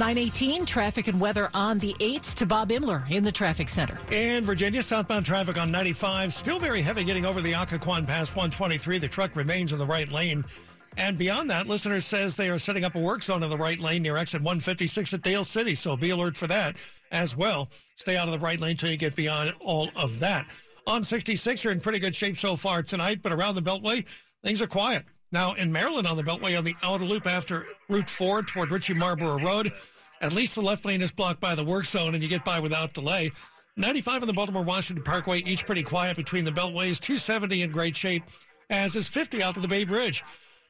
918 0.00 0.64
traffic 0.64 1.08
and 1.08 1.20
weather 1.20 1.50
on 1.52 1.78
the 1.78 1.92
8th 2.00 2.36
to 2.36 2.46
Bob 2.46 2.72
Inman 2.72 3.02
in 3.10 3.22
the 3.22 3.30
traffic 3.30 3.68
center. 3.68 3.98
In 4.10 4.44
Virginia, 4.44 4.82
southbound 4.82 5.26
traffic 5.26 5.60
on 5.60 5.70
95, 5.70 6.32
still 6.32 6.58
very 6.58 6.80
heavy 6.80 7.04
getting 7.04 7.26
over 7.26 7.42
the 7.42 7.52
Occoquan 7.52 8.06
Pass 8.06 8.30
123. 8.30 8.96
The 8.96 9.08
truck 9.08 9.36
remains 9.36 9.74
in 9.74 9.78
the 9.78 9.84
right 9.84 10.10
lane. 10.10 10.46
And 10.96 11.18
beyond 11.18 11.50
that, 11.50 11.66
listeners 11.66 12.06
says 12.06 12.34
they 12.34 12.48
are 12.48 12.58
setting 12.58 12.82
up 12.82 12.94
a 12.94 12.98
work 12.98 13.22
zone 13.22 13.42
in 13.42 13.50
the 13.50 13.58
right 13.58 13.78
lane 13.78 14.02
near 14.02 14.16
exit 14.16 14.40
156 14.40 15.12
at 15.12 15.20
Dale 15.20 15.44
City. 15.44 15.74
So 15.74 15.98
be 15.98 16.08
alert 16.08 16.34
for 16.34 16.46
that 16.46 16.76
as 17.12 17.36
well. 17.36 17.68
Stay 17.96 18.16
out 18.16 18.26
of 18.26 18.32
the 18.32 18.38
right 18.38 18.58
lane 18.58 18.70
until 18.70 18.90
you 18.90 18.96
get 18.96 19.14
beyond 19.14 19.52
all 19.60 19.90
of 19.98 20.20
that. 20.20 20.46
On 20.86 21.04
66, 21.04 21.62
you're 21.62 21.74
in 21.74 21.80
pretty 21.82 21.98
good 21.98 22.16
shape 22.16 22.38
so 22.38 22.56
far 22.56 22.82
tonight, 22.82 23.20
but 23.22 23.32
around 23.32 23.54
the 23.54 23.60
Beltway, 23.60 24.06
things 24.42 24.62
are 24.62 24.66
quiet. 24.66 25.04
Now, 25.32 25.54
in 25.54 25.70
Maryland 25.70 26.06
on 26.06 26.16
the 26.16 26.24
Beltway 26.24 26.58
on 26.58 26.64
the 26.64 26.74
outer 26.82 27.04
loop 27.04 27.26
after 27.26 27.66
Route 27.88 28.10
4 28.10 28.42
toward 28.42 28.70
Ritchie 28.70 28.94
Marlboro 28.94 29.38
Road, 29.38 29.72
at 30.20 30.32
least 30.32 30.56
the 30.56 30.62
left 30.62 30.84
lane 30.84 31.02
is 31.02 31.12
blocked 31.12 31.40
by 31.40 31.54
the 31.54 31.64
work 31.64 31.86
zone 31.86 32.14
and 32.14 32.22
you 32.22 32.28
get 32.28 32.44
by 32.44 32.58
without 32.58 32.94
delay. 32.94 33.30
95 33.76 34.22
on 34.22 34.26
the 34.26 34.34
Baltimore 34.34 34.64
Washington 34.64 35.04
Parkway, 35.04 35.38
each 35.38 35.66
pretty 35.66 35.84
quiet 35.84 36.16
between 36.16 36.44
the 36.44 36.50
Beltways. 36.50 36.98
270 36.98 37.62
in 37.62 37.70
great 37.70 37.96
shape, 37.96 38.24
as 38.68 38.96
is 38.96 39.08
50 39.08 39.42
out 39.42 39.54
to 39.54 39.60
the 39.60 39.68
Bay 39.68 39.84
Bridge. 39.84 40.24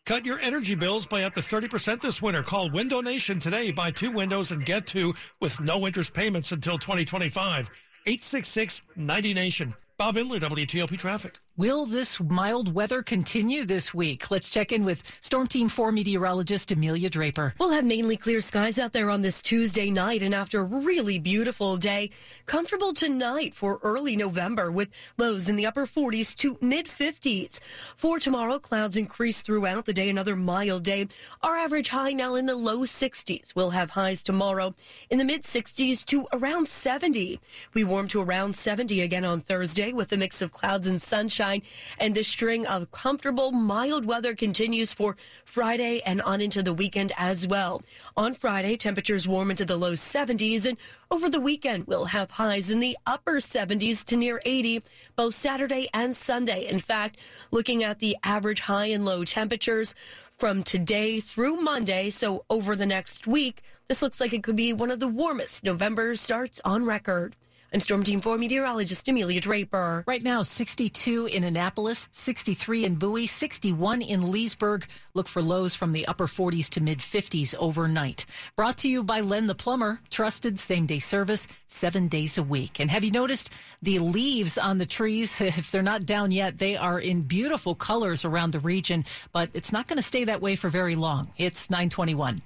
Cut 0.05 0.27
your 0.27 0.39
energy 0.41 0.75
bills 0.75 1.07
by 1.07 1.25
up 1.25 1.35
to 1.35 1.41
30% 1.41 2.01
this 2.01 2.21
winter. 2.21 2.43
Call 2.43 2.71
Window 2.71 3.01
Nation 3.01 3.39
today. 3.39 3.71
Buy 3.71 3.91
two 3.91 4.11
windows 4.11 4.51
and 4.51 4.65
get 4.65 4.87
two 4.87 5.15
with 5.41 5.61
no 5.61 5.87
interest 5.87 6.15
payments 6.15 6.53
until 6.53 6.79
2025. 6.79 7.71
866 8.07 8.83
90 8.97 9.35
Nation. 9.35 9.75
Bob 9.99 10.17
Inman, 10.17 10.41
WTOP 10.41 10.99
Traffic. 10.99 11.39
Will 11.57 11.85
this 11.85 12.19
mild 12.21 12.75
weather 12.75 13.03
continue 13.03 13.67
this 13.67 13.93
week? 13.93 14.31
Let's 14.31 14.49
check 14.49 14.73
in 14.73 14.85
with 14.85 15.03
Storm 15.21 15.47
Team 15.47 15.69
4 15.69 15.93
meteorologist 15.93 16.71
Amelia 16.71 17.11
Draper. 17.11 17.53
We'll 17.59 17.73
have 17.73 17.85
mainly 17.85 18.17
clear 18.17 18.41
skies 18.41 18.79
out 18.79 18.95
there 18.95 19.11
on 19.11 19.21
this 19.21 19.43
Tuesday 19.43 19.91
night, 19.91 20.23
and 20.23 20.35
after 20.35 20.61
a 20.61 20.65
really 20.65 21.19
beautiful 21.19 21.77
day, 21.77 22.11
comfortable 22.47 22.95
tonight 22.95 23.55
for 23.55 23.79
early 23.83 24.17
November 24.17 24.71
with 24.71 24.89
lows 25.19 25.51
in 25.51 25.57
the 25.57 25.67
upper 25.67 25.87
40s 25.87 26.35
to 26.37 26.57
mid 26.63 26.87
50s. 26.87 27.59
For 27.95 28.19
tomorrow, 28.19 28.59
clouds 28.59 28.97
increase 28.97 29.43
throughout 29.43 29.85
the 29.85 29.93
day, 29.93 30.09
another 30.09 30.37
mild 30.37 30.85
day. 30.85 31.09
Our 31.43 31.57
average 31.57 31.89
high 31.89 32.13
now 32.13 32.37
in 32.37 32.47
the 32.47 32.57
low 32.57 32.81
60s. 32.81 33.55
We'll 33.55 33.71
have 33.71 33.91
highs 33.91 34.23
tomorrow 34.23 34.75
in 35.11 35.19
the 35.19 35.27
mid 35.27 35.43
60s 35.43 36.07
to 36.07 36.27
around 36.33 36.69
70. 36.69 37.39
We 37.75 37.85
warm 37.85 38.09
to 38.09 38.23
around 38.23 38.55
70 38.57 39.03
again 39.03 39.27
on 39.27 39.41
Thursday 39.41 39.93
with 39.93 40.13
a 40.13 40.17
mix 40.17 40.41
of 40.41 40.53
clouds 40.53 40.87
and 40.87 41.03
sunshine. 41.03 41.40
And 41.41 42.15
this 42.15 42.29
string 42.29 42.67
of 42.67 42.91
comfortable, 42.93 43.51
mild 43.51 44.05
weather 44.05 44.35
continues 44.35 44.93
for 44.93 45.17
Friday 45.45 46.03
and 46.05 46.21
on 46.23 46.41
into 46.41 46.63
the 46.63 46.75
weekend 46.75 47.13
as 47.17 47.47
well. 47.47 47.83
On 48.17 48.35
Friday, 48.35 48.77
temperatures 48.77 49.27
warm 49.27 49.51
into 49.51 49.65
the 49.65 49.79
low 49.79 49.93
70s, 49.93 50.67
and 50.67 50.77
over 51.11 51.31
the 51.31 51.41
weekend, 51.41 51.87
we'll 51.87 52.07
have 52.07 52.33
highs 52.33 52.69
in 52.69 52.81
the 52.81 52.97
upper 53.07 53.37
70s 53.37 54.05
to 54.05 54.17
near 54.17 54.43
80, 54.45 54.83
both 55.17 55.35
Saturday 55.35 55.89
and 55.95 56.17
Sunday. 56.17 56.67
In 56.67 56.79
fact, 56.79 57.19
looking 57.51 57.83
at 57.83 58.01
the 58.01 58.17
average 58.23 58.61
high 58.61 58.87
and 58.87 59.05
low 59.05 59.25
temperatures 59.25 59.95
from 60.37 60.63
today 60.63 61.21
through 61.21 61.57
Monday, 61.57 62.11
so 62.11 62.45
over 62.51 62.77
the 62.77 62.87
next 62.87 63.27
week, 63.27 63.63
this 63.89 64.03
looks 64.03 64.21
like 64.21 64.33
it 64.33 64.43
could 64.43 64.57
be 64.57 64.73
one 64.73 64.91
of 64.91 65.01
the 65.01 65.09
warmest 65.09 65.65
November 65.65 66.15
starts 66.15 66.61
on 66.65 66.85
record. 66.85 67.35
I'm 67.73 67.79
Storm 67.79 68.03
Team 68.03 68.21
4 68.21 68.37
meteorologist 68.37 69.07
Amelia 69.07 69.41
Draper. 69.41 70.03
Right 70.05 70.25
now, 70.25 70.43
62 70.43 71.27
in 71.27 71.45
Annapolis, 71.45 72.09
63 72.11 72.85
in 72.85 72.95
Bowie, 72.97 73.29
61 73.29 74.03
in 74.03 74.33
Leesburg. 74.33 74.89
Look 75.15 75.29
for 75.29 75.41
lows 75.41 75.77
from 75.77 75.93
the 75.93 76.05
upper 76.09 76.27
40s 76.27 76.69
to 76.71 76.81
mid 76.81 76.99
50s 76.99 77.55
overnight. 77.55 78.27
Brought 78.57 78.79
to 78.79 78.89
you 78.89 79.05
by 79.05 79.21
Len 79.21 79.47
the 79.47 79.55
Plumber, 79.55 80.01
trusted 80.11 80.59
same 80.59 80.87
day 80.87 80.99
service, 80.99 81.47
seven 81.69 82.09
days 82.09 82.39
a 82.39 82.43
week. 82.43 82.81
And 82.81 82.91
have 82.91 83.05
you 83.05 83.13
noticed 83.13 83.53
the 83.83 84.01
leaves 84.01 84.59
on 84.59 84.79
the 84.79 84.87
trees? 84.87 85.41
If 85.61 85.71
they're 85.71 85.83
not 85.83 86.07
down 86.07 86.33
yet, 86.33 86.59
they 86.59 86.77
are 86.77 86.99
in 86.99 87.23
beautiful 87.23 87.77
colors 87.77 88.25
around 88.25 88.51
the 88.51 88.61
region, 88.61 89.05
but 89.33 89.51
it's 89.55 89.73
not 89.73 89.87
going 89.87 89.99
to 89.99 90.03
stay 90.03 90.25
that 90.25 90.41
way 90.41 90.57
for 90.57 90.71
very 90.71 90.97
long. 90.97 91.31
It's 91.37 91.71
921. 91.71 92.41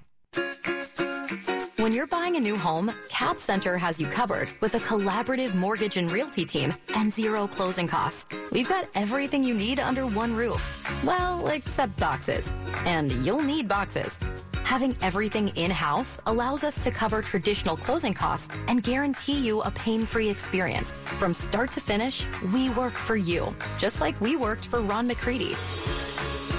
When 1.85 1.92
you're 1.92 2.07
buying 2.07 2.37
a 2.37 2.40
new 2.40 2.57
home, 2.57 2.90
Cap 3.11 3.37
Center 3.37 3.77
has 3.77 4.01
you 4.01 4.07
covered 4.07 4.51
with 4.62 4.75
a 4.75 4.79
collaborative 4.79 5.55
mortgage 5.55 5.99
and 5.99 6.11
realty 6.11 6.47
team 6.47 6.73
and 6.97 7.12
zero 7.12 7.47
closing 7.47 7.87
costs. 7.87 8.35
We've 8.51 8.70
got 8.70 8.88
everything 8.94 9.44
you 9.44 9.53
need 9.53 9.79
under 9.79 10.07
one 10.07 10.35
roof. 10.35 10.62
Well, 11.05 11.47
except 11.49 11.94
boxes. 11.99 12.55
And 12.87 13.12
you'll 13.23 13.42
need 13.42 13.68
boxes. 13.68 14.18
Having 14.62 14.97
everything 15.03 15.49
in-house 15.49 16.23
allows 16.25 16.64
us 16.64 16.79
to 16.79 16.90
cover 16.90 17.20
traditional 17.20 17.77
closing 17.77 18.14
costs 18.14 18.57
and 18.66 18.83
guarantee 18.83 19.47
you 19.47 19.61
a 19.61 19.70
pain-free 19.73 20.31
experience. 20.31 20.92
From 21.20 21.35
start 21.35 21.70
to 21.73 21.83
finish, 21.83 22.25
we 22.55 22.70
work 22.70 22.94
for 22.94 23.16
you, 23.16 23.55
just 23.77 24.01
like 24.01 24.18
we 24.23 24.37
worked 24.37 24.68
for 24.68 24.81
Ron 24.81 25.07
McCready. 25.07 25.53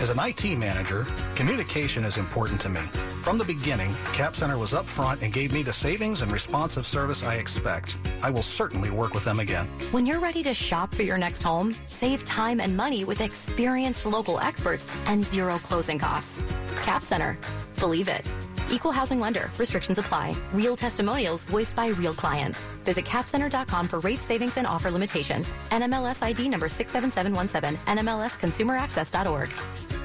As 0.01 0.11
an 0.11 0.19
IT 0.19 0.55
manager, 0.55 1.07
communication 1.33 2.03
is 2.03 2.17
important 2.17 2.61
to 2.61 2.69
me. 2.69 2.81
From 3.25 3.39
the 3.39 3.43
beginning, 3.43 3.91
Cap 4.13 4.35
Center 4.35 4.59
was 4.59 4.73
upfront 4.73 5.23
and 5.23 5.33
gave 5.33 5.51
me 5.51 5.63
the 5.63 5.73
savings 5.73 6.21
and 6.21 6.31
responsive 6.31 6.85
service 6.85 7.23
I 7.23 7.37
expect. 7.37 7.97
I 8.21 8.29
will 8.29 8.43
certainly 8.43 8.91
work 8.91 9.15
with 9.15 9.25
them 9.25 9.39
again. 9.39 9.65
When 9.89 10.05
you're 10.05 10.19
ready 10.19 10.43
to 10.43 10.53
shop 10.53 10.93
for 10.93 11.01
your 11.01 11.17
next 11.17 11.41
home, 11.41 11.73
save 11.87 12.23
time 12.23 12.61
and 12.61 12.77
money 12.77 13.03
with 13.03 13.21
experienced 13.21 14.05
local 14.05 14.39
experts 14.39 14.87
and 15.07 15.25
zero 15.25 15.57
closing 15.57 15.97
costs. 15.97 16.43
Cap 16.83 17.01
Center. 17.01 17.35
Believe 17.79 18.09
it. 18.09 18.29
Equal 18.69 18.91
housing 18.91 19.19
lender. 19.19 19.49
Restrictions 19.57 19.97
apply. 19.97 20.35
Real 20.53 20.77
testimonials 20.77 21.43
voiced 21.45 21.75
by 21.75 21.87
real 21.87 22.13
clients. 22.13 22.67
Visit 22.85 23.05
capcenter.com 23.05 23.87
for 23.87 24.01
rate 24.01 24.19
savings 24.19 24.57
and 24.57 24.67
offer 24.67 24.91
limitations. 24.91 25.51
NMLS 25.71 26.21
ID 26.21 26.47
number 26.47 26.69
67717. 26.69 27.79
NMLSconsumeraccess.org. 27.87 30.04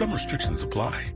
Some 0.00 0.12
restrictions 0.14 0.62
apply. 0.62 1.12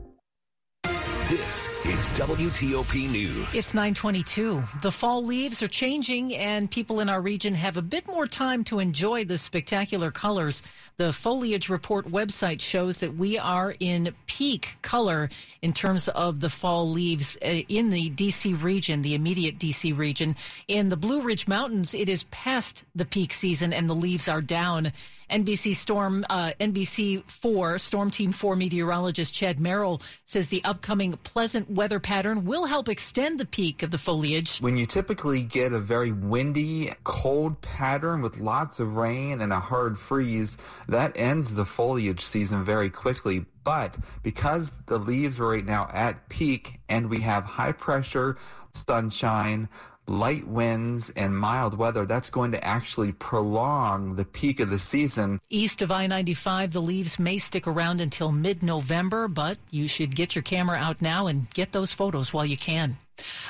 This 1.27 1.65
is 1.87 2.05
WTOP 2.19 3.09
News. 3.09 3.47
It's 3.51 3.73
922. 3.73 4.61
The 4.83 4.91
fall 4.91 5.25
leaves 5.25 5.63
are 5.63 5.67
changing 5.67 6.35
and 6.35 6.69
people 6.69 6.99
in 6.99 7.09
our 7.09 7.19
region 7.19 7.55
have 7.55 7.77
a 7.77 7.81
bit 7.81 8.05
more 8.05 8.27
time 8.27 8.63
to 8.65 8.77
enjoy 8.77 9.25
the 9.25 9.39
spectacular 9.39 10.11
colors. 10.11 10.61
The 10.97 11.11
Foliage 11.11 11.67
Report 11.67 12.05
website 12.09 12.61
shows 12.61 12.99
that 12.99 13.15
we 13.15 13.39
are 13.39 13.73
in 13.79 14.13
peak 14.27 14.77
color 14.83 15.31
in 15.63 15.73
terms 15.73 16.07
of 16.09 16.41
the 16.41 16.49
fall 16.49 16.87
leaves 16.87 17.37
uh, 17.43 17.61
in 17.67 17.89
the 17.89 18.11
DC 18.11 18.61
region, 18.61 19.01
the 19.01 19.15
immediate 19.15 19.57
DC 19.57 19.97
region. 19.97 20.35
In 20.67 20.89
the 20.89 20.97
Blue 20.97 21.23
Ridge 21.23 21.47
Mountains, 21.47 21.95
it 21.95 22.07
is 22.07 22.25
past 22.25 22.83
the 22.93 23.05
peak 23.05 23.33
season 23.33 23.73
and 23.73 23.89
the 23.89 23.95
leaves 23.95 24.27
are 24.27 24.41
down. 24.41 24.91
NBC 25.29 25.75
Storm, 25.75 26.25
uh, 26.29 26.51
NBC 26.59 27.23
4, 27.29 27.77
Storm 27.77 28.11
Team 28.11 28.31
4 28.31 28.55
meteorologist 28.55 29.33
Chad 29.33 29.59
Merrill 29.59 30.01
says 30.25 30.47
the 30.47 30.63
upcoming 30.63 31.13
pleasant 31.23 31.69
weather 31.69 31.99
pattern 31.99 32.45
will 32.45 32.65
help 32.65 32.89
extend 32.89 33.39
the 33.39 33.45
peak 33.45 33.83
of 33.83 33.91
the 33.91 33.97
foliage. 33.97 34.59
When 34.59 34.77
you 34.77 34.85
typically 34.85 35.41
get 35.41 35.73
a 35.73 35.79
very 35.79 36.11
windy, 36.11 36.91
cold 37.03 37.59
pattern 37.61 38.21
with 38.21 38.39
lots 38.39 38.79
of 38.79 38.95
rain 38.95 39.41
and 39.41 39.51
a 39.51 39.59
hard 39.59 39.97
freeze, 39.99 40.57
that 40.87 41.13
ends 41.15 41.55
the 41.55 41.65
foliage 41.65 42.25
season 42.25 42.63
very 42.63 42.89
quickly. 42.89 43.45
But 43.63 43.97
because 44.21 44.71
the 44.85 44.99
leaves 44.99 45.39
are 45.39 45.47
right 45.47 45.65
now 45.65 45.89
at 45.91 46.29
peak 46.29 46.79
and 46.87 47.09
we 47.09 47.21
have 47.21 47.43
high 47.43 47.71
pressure, 47.71 48.37
sunshine, 48.73 49.69
light 50.07 50.47
winds 50.47 51.09
and 51.11 51.37
mild 51.37 51.77
weather, 51.77 52.05
that's 52.05 52.29
going 52.29 52.51
to 52.51 52.63
actually 52.63 53.11
prolong 53.11 54.15
the 54.15 54.25
peak 54.25 54.59
of 54.59 54.69
the 54.69 54.79
season. 54.79 55.39
East 55.49 55.81
of 55.81 55.91
I 55.91 56.07
95, 56.07 56.73
the 56.73 56.81
leaves 56.81 57.19
may 57.19 57.37
stick 57.37 57.67
around 57.67 58.01
until 58.01 58.31
mid 58.31 58.63
November, 58.63 59.27
but 59.27 59.57
you 59.71 59.87
should 59.87 60.15
get 60.15 60.35
your 60.35 60.43
camera 60.43 60.77
out 60.77 61.01
now 61.01 61.27
and 61.27 61.49
get 61.53 61.71
those 61.71 61.93
photos 61.93 62.33
while 62.33 62.45
you 62.45 62.57
can. 62.57 62.97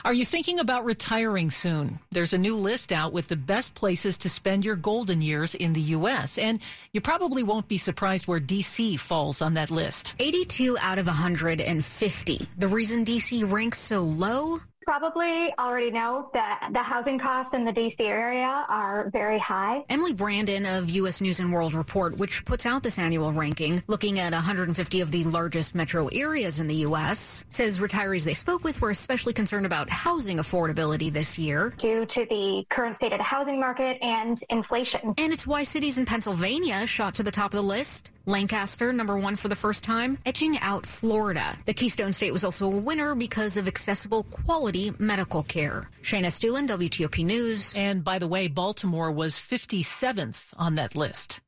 Are 0.04 0.14
you 0.14 0.26
thinking 0.26 0.60
about 0.60 0.86
retiring 0.86 1.50
soon? 1.50 2.00
There's 2.12 2.34
a 2.34 2.38
new 2.38 2.56
list 2.56 2.92
out 2.92 3.14
with 3.14 3.28
the 3.28 3.36
best 3.36 3.74
places 3.74 4.18
to 4.20 4.30
spend 4.30 4.64
your 4.64 4.76
golden 4.76 5.22
years 5.22 5.56
in 5.56 5.74
the 5.74 5.82
U.S., 5.82 6.38
and 6.38 6.60
you 6.92 7.02
probably 7.02 7.42
won't 7.42 7.68
be 7.68 7.78
surprised 7.78 8.28
where 8.28 8.40
D.C. 8.40 8.98
falls 8.98 9.42
on 9.42 9.56
that 9.56 9.72
list. 9.72 10.14
82 10.20 10.78
out 10.80 11.00
of 11.00 11.08
150. 11.08 12.48
The 12.58 12.68
reason 12.68 13.06
DC 13.06 13.52
ranks 13.52 13.80
so 13.80 14.02
low? 14.04 14.60
Probably 14.86 15.52
already 15.58 15.90
know 15.90 16.30
that 16.34 16.70
the 16.72 16.84
housing 16.84 17.18
costs 17.18 17.56
in 17.56 17.66
the 17.66 17.72
DC 17.72 18.02
area 18.02 18.68
are 18.70 19.10
very 19.10 19.40
high. 19.40 19.84
Emily 19.90 20.14
Brandon 20.14 20.64
of 20.68 20.92
U.S. 20.92 21.22
News 21.22 21.40
and 21.40 21.52
World 21.52 21.74
Report, 21.74 22.16
which 22.20 22.46
puts 22.46 22.68
out 22.68 22.84
this 22.84 23.00
annual 23.00 23.34
ranking, 23.34 23.82
looking 23.88 24.20
at 24.20 24.32
150 24.32 25.02
of 25.02 25.10
the 25.10 25.24
largest 25.24 25.74
metro 25.74 26.06
areas 26.10 26.60
in 26.60 26.68
the 26.68 26.76
U.S., 26.76 27.44
says 27.50 27.80
retirees 27.80 28.26
they 28.26 28.36
spoke 28.36 28.64
with 28.64 28.80
were 28.80 28.92
especially 28.92 29.34
concerned 29.34 29.66
about 29.66 29.90
housing 29.90 30.38
affordability 30.38 31.12
this 31.12 31.40
year. 31.40 31.74
Due 31.78 32.06
to 32.06 32.28
the 32.30 32.64
current 32.70 32.96
state 32.96 33.12
of 33.12 33.18
the 33.18 33.24
housing 33.24 33.60
market 33.60 33.98
and 34.04 34.40
inflation. 34.52 35.16
And 35.18 35.34
it's 35.34 35.48
why 35.48 35.64
cities 35.64 35.98
in 35.98 36.06
Pennsylvania 36.06 36.86
shot 36.86 37.16
to 37.16 37.24
the 37.24 37.32
top 37.32 37.54
of 37.54 37.58
the 37.58 37.64
list. 37.64 38.12
Lancaster, 38.28 38.92
number 38.92 39.18
one 39.18 39.36
for 39.36 39.50
the 39.50 39.56
first 39.56 39.84
time, 39.84 40.18
edging 40.26 40.58
out 40.58 40.84
Florida. 40.84 41.56
The 41.66 41.76
Keystone 41.76 42.12
State 42.12 42.32
was 42.32 42.44
also 42.44 42.66
a 42.66 42.76
winner 42.76 43.14
because 43.14 43.56
of 43.56 43.68
accessible 43.68 44.24
quality 44.24 44.75
medical 45.00 45.44
care. 45.44 45.90
Shayna 46.02 46.26
Estulin, 46.26 46.68
WTOP 46.68 47.26
News. 47.26 47.76
And 47.76 48.04
by 48.04 48.20
the 48.20 48.28
way, 48.28 48.48
Baltimore 48.48 49.12
was 49.12 49.40
57th 49.40 50.54
on 50.58 50.76
that 50.76 50.96
list. 50.96 51.40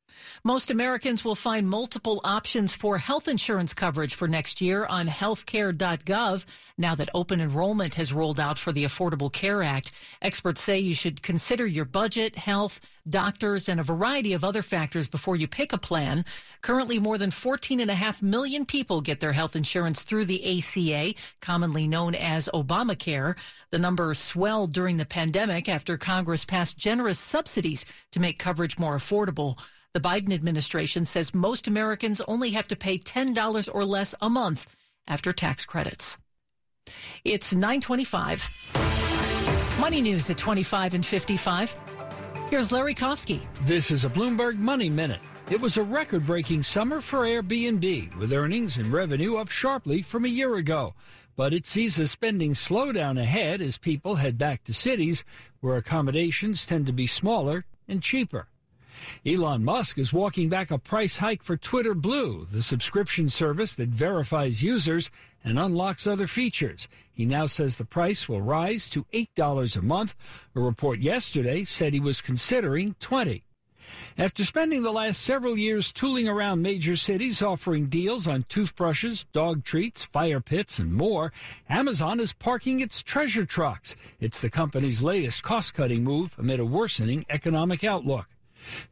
Most 0.44 0.72
Americans 0.72 1.26
will 1.26 1.36
find 1.36 1.70
multiple 1.70 2.22
options 2.24 2.76
for 2.76 2.98
health 2.98 3.28
insurance 3.28 3.74
coverage 3.74 4.16
for 4.16 4.28
next 4.28 4.62
year 4.62 4.86
on 4.86 5.08
healthcare.gov 5.08 6.46
now 6.78 6.96
that 6.96 7.10
open 7.14 7.42
enrollment 7.42 7.96
has 7.96 8.14
rolled 8.14 8.40
out 8.40 8.58
for 8.58 8.72
the 8.72 8.84
Affordable 8.84 9.32
Care 9.32 9.64
Act. 9.64 9.92
Experts 10.22 10.62
say 10.62 10.80
you 10.80 10.94
should 10.94 11.22
consider 11.22 11.66
your 11.66 11.86
budget, 11.86 12.36
health, 12.36 12.80
doctors, 13.10 13.70
and 13.70 13.80
a 13.80 13.84
variety 13.84 14.34
of 14.34 14.44
other 14.44 14.62
factors 14.62 15.08
before 15.08 15.36
you 15.36 15.48
pick 15.48 15.74
a 15.74 15.78
plan. 15.78 16.26
Currently, 16.62 17.00
more 17.00 17.18
than 17.18 17.32
14.5 17.32 18.22
million 18.22 18.66
people 18.66 19.02
get 19.02 19.20
their 19.20 19.34
health 19.34 19.56
insurance 19.56 20.04
through 20.04 20.26
the 20.26 20.60
ACA, 20.60 21.14
commonly 21.42 21.88
known 21.88 22.16
as 22.16 22.50
Obamacare. 22.54 23.36
The 23.72 23.80
number 23.80 24.14
swelled 24.14 24.74
during 24.74 24.98
the 24.98 25.06
pandemic 25.06 25.70
after 25.70 25.98
Congress 25.98 26.46
passed 26.46 26.78
generous 26.78 27.20
subsidies 27.20 27.86
to 28.12 28.20
make 28.20 28.40
coverage 28.40 28.78
more 28.78 28.98
affordable. 28.98 29.60
The 29.94 30.02
Biden 30.02 30.34
administration 30.34 31.06
says 31.06 31.34
most 31.34 31.68
Americans 31.68 32.22
only 32.28 32.52
have 32.52 32.68
to 32.68 32.76
pay 32.76 32.98
$10 32.98 33.70
or 33.74 33.86
less 33.86 34.14
a 34.22 34.30
month 34.30 34.68
after 35.08 35.34
tax 35.34 35.66
credits. 35.66 36.18
It's 37.24 37.54
925. 37.54 39.78
Money 39.80 40.02
news 40.02 40.30
at 40.30 40.38
25 40.38 40.94
and 40.94 41.06
55. 41.06 41.76
Here's 42.50 42.72
Larry 42.72 42.94
Kofsky. 42.94 43.42
This 43.66 43.92
is 43.92 44.06
a 44.06 44.10
Bloomberg 44.10 44.58
Money 44.58 44.90
Minute. 44.90 45.20
It 45.50 45.62
was 45.62 45.78
a 45.78 45.84
record 45.84 46.26
breaking 46.26 46.64
summer 46.64 47.00
for 47.00 47.20
Airbnb, 47.20 48.16
with 48.18 48.34
earnings 48.34 48.78
and 48.78 48.92
revenue 48.92 49.38
up 49.38 49.50
sharply 49.50 50.02
from 50.02 50.26
a 50.26 50.30
year 50.30 50.56
ago. 50.56 50.94
But 51.36 51.54
it 51.54 51.68
sees 51.68 52.00
a 52.00 52.08
spending 52.08 52.54
slowdown 52.54 53.20
ahead 53.20 53.62
as 53.62 53.78
people 53.78 54.16
head 54.16 54.38
back 54.38 54.64
to 54.66 54.74
cities 54.74 55.24
where 55.62 55.78
accommodations 55.78 56.66
tend 56.66 56.86
to 56.88 56.94
be 56.94 57.08
smaller 57.08 57.64
and 57.88 58.02
cheaper. 58.02 58.48
Elon 59.26 59.64
Musk 59.64 59.98
is 59.98 60.14
walking 60.14 60.50
back 60.50 60.72
a 60.72 60.78
price 60.78 61.18
hike 61.18 61.44
for 61.44 61.58
Twitter 61.58 61.94
Blue, 61.94 62.46
the 62.52 62.62
subscription 62.62 63.30
service 63.30 63.76
that 63.76 63.90
verifies 63.90 64.64
users 64.64 65.12
and 65.44 65.58
unlocks 65.58 66.08
other 66.08 66.28
features. 66.28 66.88
He 67.14 67.26
now 67.26 67.46
says 67.46 67.78
the 67.78 67.86
price 67.86 68.28
will 68.28 68.42
rise 68.42 68.90
to 68.90 69.06
$8 69.14 69.78
a 69.78 69.82
month. 69.82 70.16
A 70.56 70.60
report 70.60 71.00
yesterday 71.00 71.64
said 71.64 71.94
he 71.94 72.00
was 72.00 72.22
considering 72.22 72.96
20. 73.00 73.44
After 74.18 74.44
spending 74.44 74.84
the 74.84 74.92
last 74.92 75.22
several 75.22 75.58
years 75.58 75.94
tooling 75.94 76.28
around 76.28 76.62
major 76.62 76.98
cities 76.98 77.42
offering 77.42 77.88
deals 77.88 78.28
on 78.28 78.44
toothbrushes, 78.50 79.26
dog 79.32 79.64
treats, 79.64 80.06
fire 80.06 80.42
pits, 80.42 80.80
and 80.80 80.94
more, 80.94 81.32
Amazon 81.70 82.20
is 82.20 82.34
parking 82.34 82.82
its 82.82 83.02
treasure 83.02 83.46
trucks. 83.46 83.96
It's 84.20 84.42
the 84.42 84.50
company's 84.50 85.02
latest 85.02 85.44
cost-cutting 85.44 86.04
move 86.04 86.36
amid 86.38 86.60
a 86.60 86.66
worsening 86.66 87.26
economic 87.30 87.86
outlook. 87.86 88.28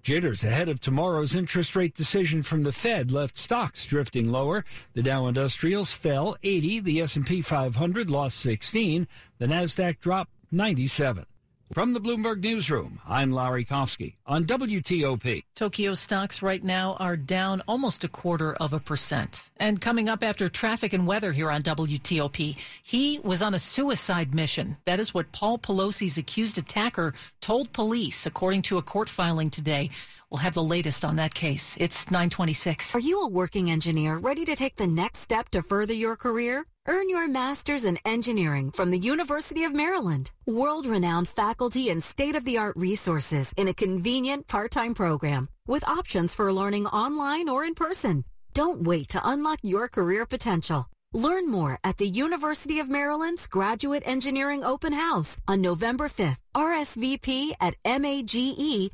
Jitters 0.04 0.44
ahead 0.44 0.70
of 0.70 0.80
tomorrow's 0.80 1.36
interest 1.36 1.76
rate 1.76 1.96
decision 1.96 2.42
from 2.42 2.64
the 2.64 2.72
Fed 2.72 3.12
left 3.12 3.38
stocks 3.38 3.86
drifting 3.86 4.28
lower. 4.28 4.64
The 4.94 5.04
Dow 5.04 5.28
Industrials 5.28 5.92
fell 5.92 6.38
80, 6.44 6.80
the 6.82 7.02
S&P 7.02 7.42
500 7.42 8.10
lost 8.10 8.40
16, 8.40 9.08
the 9.38 9.48
Nasdaq 9.48 10.00
dropped 10.00 10.32
97. 10.52 11.26
From 11.74 11.94
the 11.94 12.00
Bloomberg 12.00 12.42
Newsroom, 12.42 13.02
I'm 13.08 13.32
Larry 13.32 13.66
Kofsky 13.66 14.14
on 14.28 14.46
WTOP. 14.46 15.44
Tokyo 15.56 15.96
stocks 15.96 16.44
right 16.44 16.64
now 16.64 16.96
are 17.00 17.18
down 17.18 17.64
almost 17.68 18.04
a 18.04 18.08
quarter 18.08 18.54
of 18.54 18.72
a 18.72 18.80
percent. 18.80 19.42
And 19.58 19.82
coming 19.82 20.08
up 20.08 20.24
after 20.24 20.48
traffic 20.48 20.94
and 20.94 21.08
weather 21.08 21.32
here 21.32 21.50
on 21.50 21.64
WTOP, 21.64 22.56
he 22.84 23.20
was 23.24 23.42
on 23.42 23.56
a 23.56 23.60
suicide 23.60 24.36
mission. 24.36 24.78
That 24.86 25.00
is 25.00 25.16
what 25.16 25.32
Paul 25.32 25.58
Pelosi's 25.58 26.20
accused 26.20 26.60
attacker 26.60 27.16
told 27.42 27.74
police, 27.74 28.28
according 28.28 28.62
to 28.64 28.78
a 28.78 28.84
court 28.84 29.10
filing 29.10 29.50
today. 29.50 29.90
We'll 30.30 30.40
have 30.42 30.54
the 30.54 30.64
latest 30.64 31.04
on 31.04 31.16
that 31.16 31.34
case. 31.34 31.76
It's 31.80 32.12
926. 32.12 32.94
Are 32.94 33.00
you 33.00 33.24
a 33.24 33.28
working 33.28 33.72
engineer 33.72 34.18
ready 34.18 34.46
to 34.46 34.56
take 34.56 34.76
the 34.76 34.88
next 34.88 35.20
step 35.20 35.50
to 35.50 35.64
further 35.64 35.94
your 35.94 36.16
career? 36.16 36.68
Earn 36.88 37.10
your 37.10 37.28
master's 37.28 37.84
in 37.84 37.98
engineering 38.06 38.70
from 38.72 38.92
the 38.92 39.00
University 39.00 39.64
of 39.64 39.74
Maryland. 39.74 40.30
World-renowned 40.46 41.28
faculty 41.28 41.90
and 41.90 42.04
state-of-the-art 42.04 42.76
resources 42.78 43.52
in 43.58 43.68
a 43.68 43.74
convenient 43.74 44.46
part-time 44.48 44.94
program 44.94 45.50
with 45.66 45.88
options 45.88 46.36
for 46.36 46.54
learning 46.54 46.86
online 46.88 47.50
or 47.50 47.64
in 47.66 47.74
person. 47.74 48.24
Don't 48.54 48.84
wait 48.84 49.10
to 49.10 49.22
unlock 49.28 49.58
your 49.64 49.88
career 49.88 50.28
potential. 50.28 50.88
Learn 51.12 51.50
more 51.50 51.80
at 51.84 51.98
the 51.98 52.08
University 52.08 52.80
of 52.80 52.88
Maryland's 52.88 53.48
Graduate 53.48 54.04
Engineering 54.06 54.64
Open 54.64 54.94
House 54.94 55.40
on 55.48 55.62
November 55.62 56.08
5th. 56.08 56.38
RSVP 56.56 57.54
at 57.60 57.76
mage.umd.edu 57.84 58.92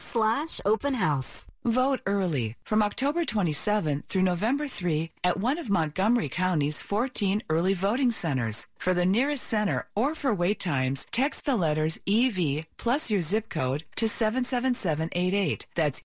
slash 0.00 0.60
open 0.64 0.94
house. 0.94 1.46
Vote 1.66 2.00
early 2.04 2.56
from 2.62 2.82
October 2.82 3.24
27th 3.24 4.04
through 4.04 4.20
November 4.20 4.66
3 4.66 5.10
at 5.24 5.40
one 5.40 5.56
of 5.56 5.70
Montgomery 5.70 6.28
County's 6.28 6.82
14 6.82 7.42
early 7.48 7.72
voting 7.72 8.10
centers. 8.10 8.66
For 8.76 8.92
the 8.92 9.06
nearest 9.06 9.44
center 9.44 9.86
or 9.96 10.14
for 10.14 10.34
wait 10.34 10.60
times, 10.60 11.06
text 11.10 11.46
the 11.46 11.56
letters 11.56 11.98
EV 12.06 12.66
plus 12.76 13.10
your 13.10 13.22
zip 13.22 13.48
code 13.48 13.84
to 13.96 14.06
77788. 14.06 15.64
That's 15.74 16.02